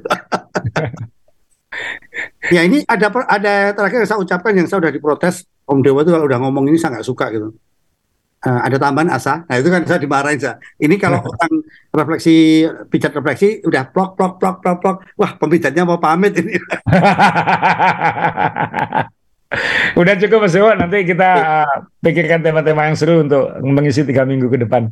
[2.50, 6.12] Ya ini ada ada terakhir yang saya ucapkan yang saya sudah diprotes Om Dewa itu
[6.12, 7.54] kalau udah ngomong ini saya nggak suka gitu.
[8.42, 10.58] Uh, ada tambahan asa, nah itu kan saya dimarahin saya.
[10.82, 11.62] Ini kalau orang
[11.94, 16.58] refleksi pijat refleksi udah plok plok plok plok plok, wah pemijatnya mau pamit ini.
[20.02, 24.50] udah cukup Mas Dewa, nanti kita uh, pikirkan tema-tema yang seru untuk mengisi tiga minggu
[24.50, 24.90] ke depan.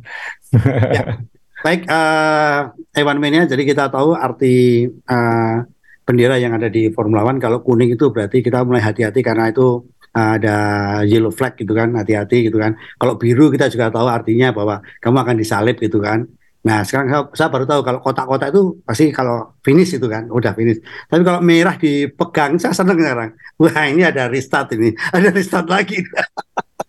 [0.94, 1.18] ya.
[1.60, 5.60] Baik, uh, Ewan Mania, jadi kita tahu arti uh,
[6.10, 9.86] bendera yang ada di Formula One kalau kuning itu berarti kita mulai hati-hati karena itu
[10.10, 10.56] uh, ada
[11.06, 12.74] yellow flag gitu kan hati-hati gitu kan.
[12.98, 16.26] Kalau biru kita juga tahu artinya bahwa kamu akan disalib gitu kan.
[16.66, 20.50] Nah sekarang saya, saya baru tahu kalau kotak-kotak itu pasti kalau finish itu kan udah
[20.58, 20.82] finish.
[21.06, 23.30] Tapi kalau merah dipegang saya seneng sekarang.
[23.62, 24.90] Wah ini ada restart ini.
[25.14, 26.02] Ada restart lagi.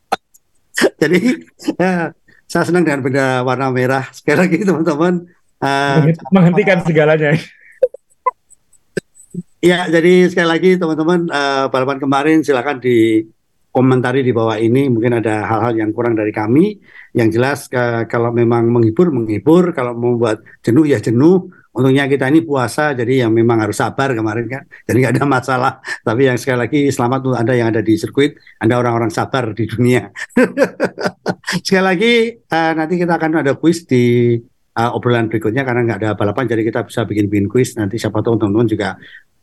[1.01, 1.45] Jadi
[1.77, 2.09] ya,
[2.49, 4.09] saya senang dengan benda warna merah.
[4.09, 5.29] Sekali lagi teman-teman
[5.61, 7.37] uh, menghentikan segalanya
[9.61, 13.21] Ya, jadi sekali lagi teman-teman uh, balapan kemarin silakan di
[13.69, 16.81] komentari di bawah ini mungkin ada hal-hal yang kurang dari kami.
[17.13, 21.45] Yang jelas uh, kalau memang menghibur menghibur, kalau membuat jenuh ya jenuh.
[21.77, 24.63] Untungnya kita ini puasa, jadi yang memang harus sabar kemarin kan.
[24.89, 25.73] Jadi nggak ada masalah.
[26.01, 29.69] Tapi yang sekali lagi selamat untuk anda yang ada di sirkuit, anda orang-orang sabar di
[29.69, 30.09] dunia.
[31.65, 32.13] sekali lagi
[32.49, 34.35] uh, nanti kita akan ada kuis di
[34.75, 38.23] uh, obrolan berikutnya karena nggak ada balapan jadi kita bisa bikin bikin kuis nanti siapa
[38.23, 38.95] tahu teman-teman juga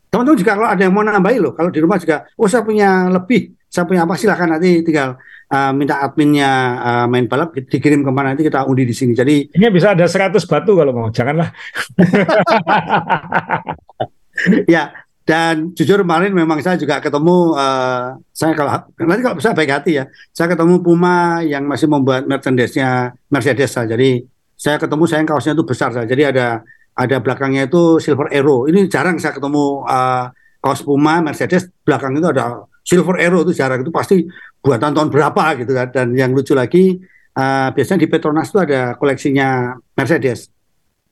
[0.09, 3.13] Teman-teman juga kalau ada yang mau nambahi loh, kalau di rumah juga, oh saya punya
[3.13, 5.21] lebih, saya punya apa silahkan nanti tinggal
[5.53, 6.49] uh, minta adminnya
[6.81, 9.13] uh, main balap dikirim ke mana nanti kita undi di sini.
[9.13, 11.53] Jadi ini bisa ada 100 batu kalau mau, janganlah.
[14.73, 14.97] ya,
[15.29, 20.01] dan jujur kemarin memang saya juga ketemu uh, saya kalau nanti kalau bisa baik hati
[20.01, 23.77] ya, saya ketemu Puma yang masih membuat merchandise-nya Mercedes.
[23.77, 24.25] Jadi
[24.57, 26.09] saya ketemu saya kaosnya itu besar saya.
[26.09, 26.65] Jadi ada
[26.99, 28.67] ada belakangnya itu silver arrow.
[28.67, 30.27] Ini jarang saya ketemu uh,
[30.59, 34.27] kaos Puma Mercedes belakang itu ada silver arrow itu jarang itu pasti
[34.59, 35.87] buatan tahun berapa gitu kan.
[35.95, 36.99] Dan yang lucu lagi
[37.39, 40.51] uh, biasanya di Petronas itu ada koleksinya Mercedes.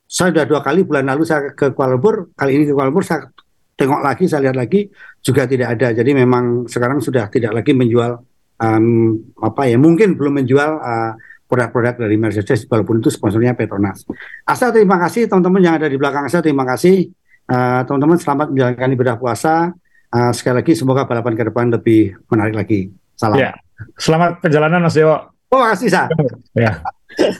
[0.07, 3.03] Saya sudah dua kali bulan lalu saya ke Kuala Lumpur, kali ini ke Kuala Lumpur
[3.03, 3.27] saya
[3.75, 4.87] tengok lagi, saya lihat lagi
[5.23, 5.95] juga tidak ada.
[5.95, 8.15] Jadi memang sekarang sudah tidak lagi menjual
[8.59, 11.11] um, apa ya mungkin belum menjual uh,
[11.47, 14.03] produk-produk dari Mercedes walaupun itu sponsornya Petronas.
[14.43, 17.07] Asal terima kasih teman-teman yang ada di belakang saya terima kasih
[17.47, 19.71] uh, teman-teman selamat menjalankan ibadah puasa.
[20.07, 22.91] Uh, sekali lagi semoga balapan ke depan lebih menarik lagi.
[23.15, 23.39] Salam.
[23.39, 23.55] Ya.
[23.99, 25.33] Selamat perjalanan Mas Dewo.
[25.47, 26.11] Oh, makasih Sa.
[26.55, 26.83] Ya.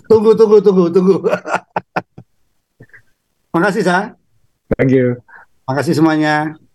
[0.08, 1.16] tunggu tunggu tunggu tunggu.
[3.56, 4.16] makasih Sa.
[4.76, 5.20] Thank you.
[5.68, 6.67] Makasih semuanya.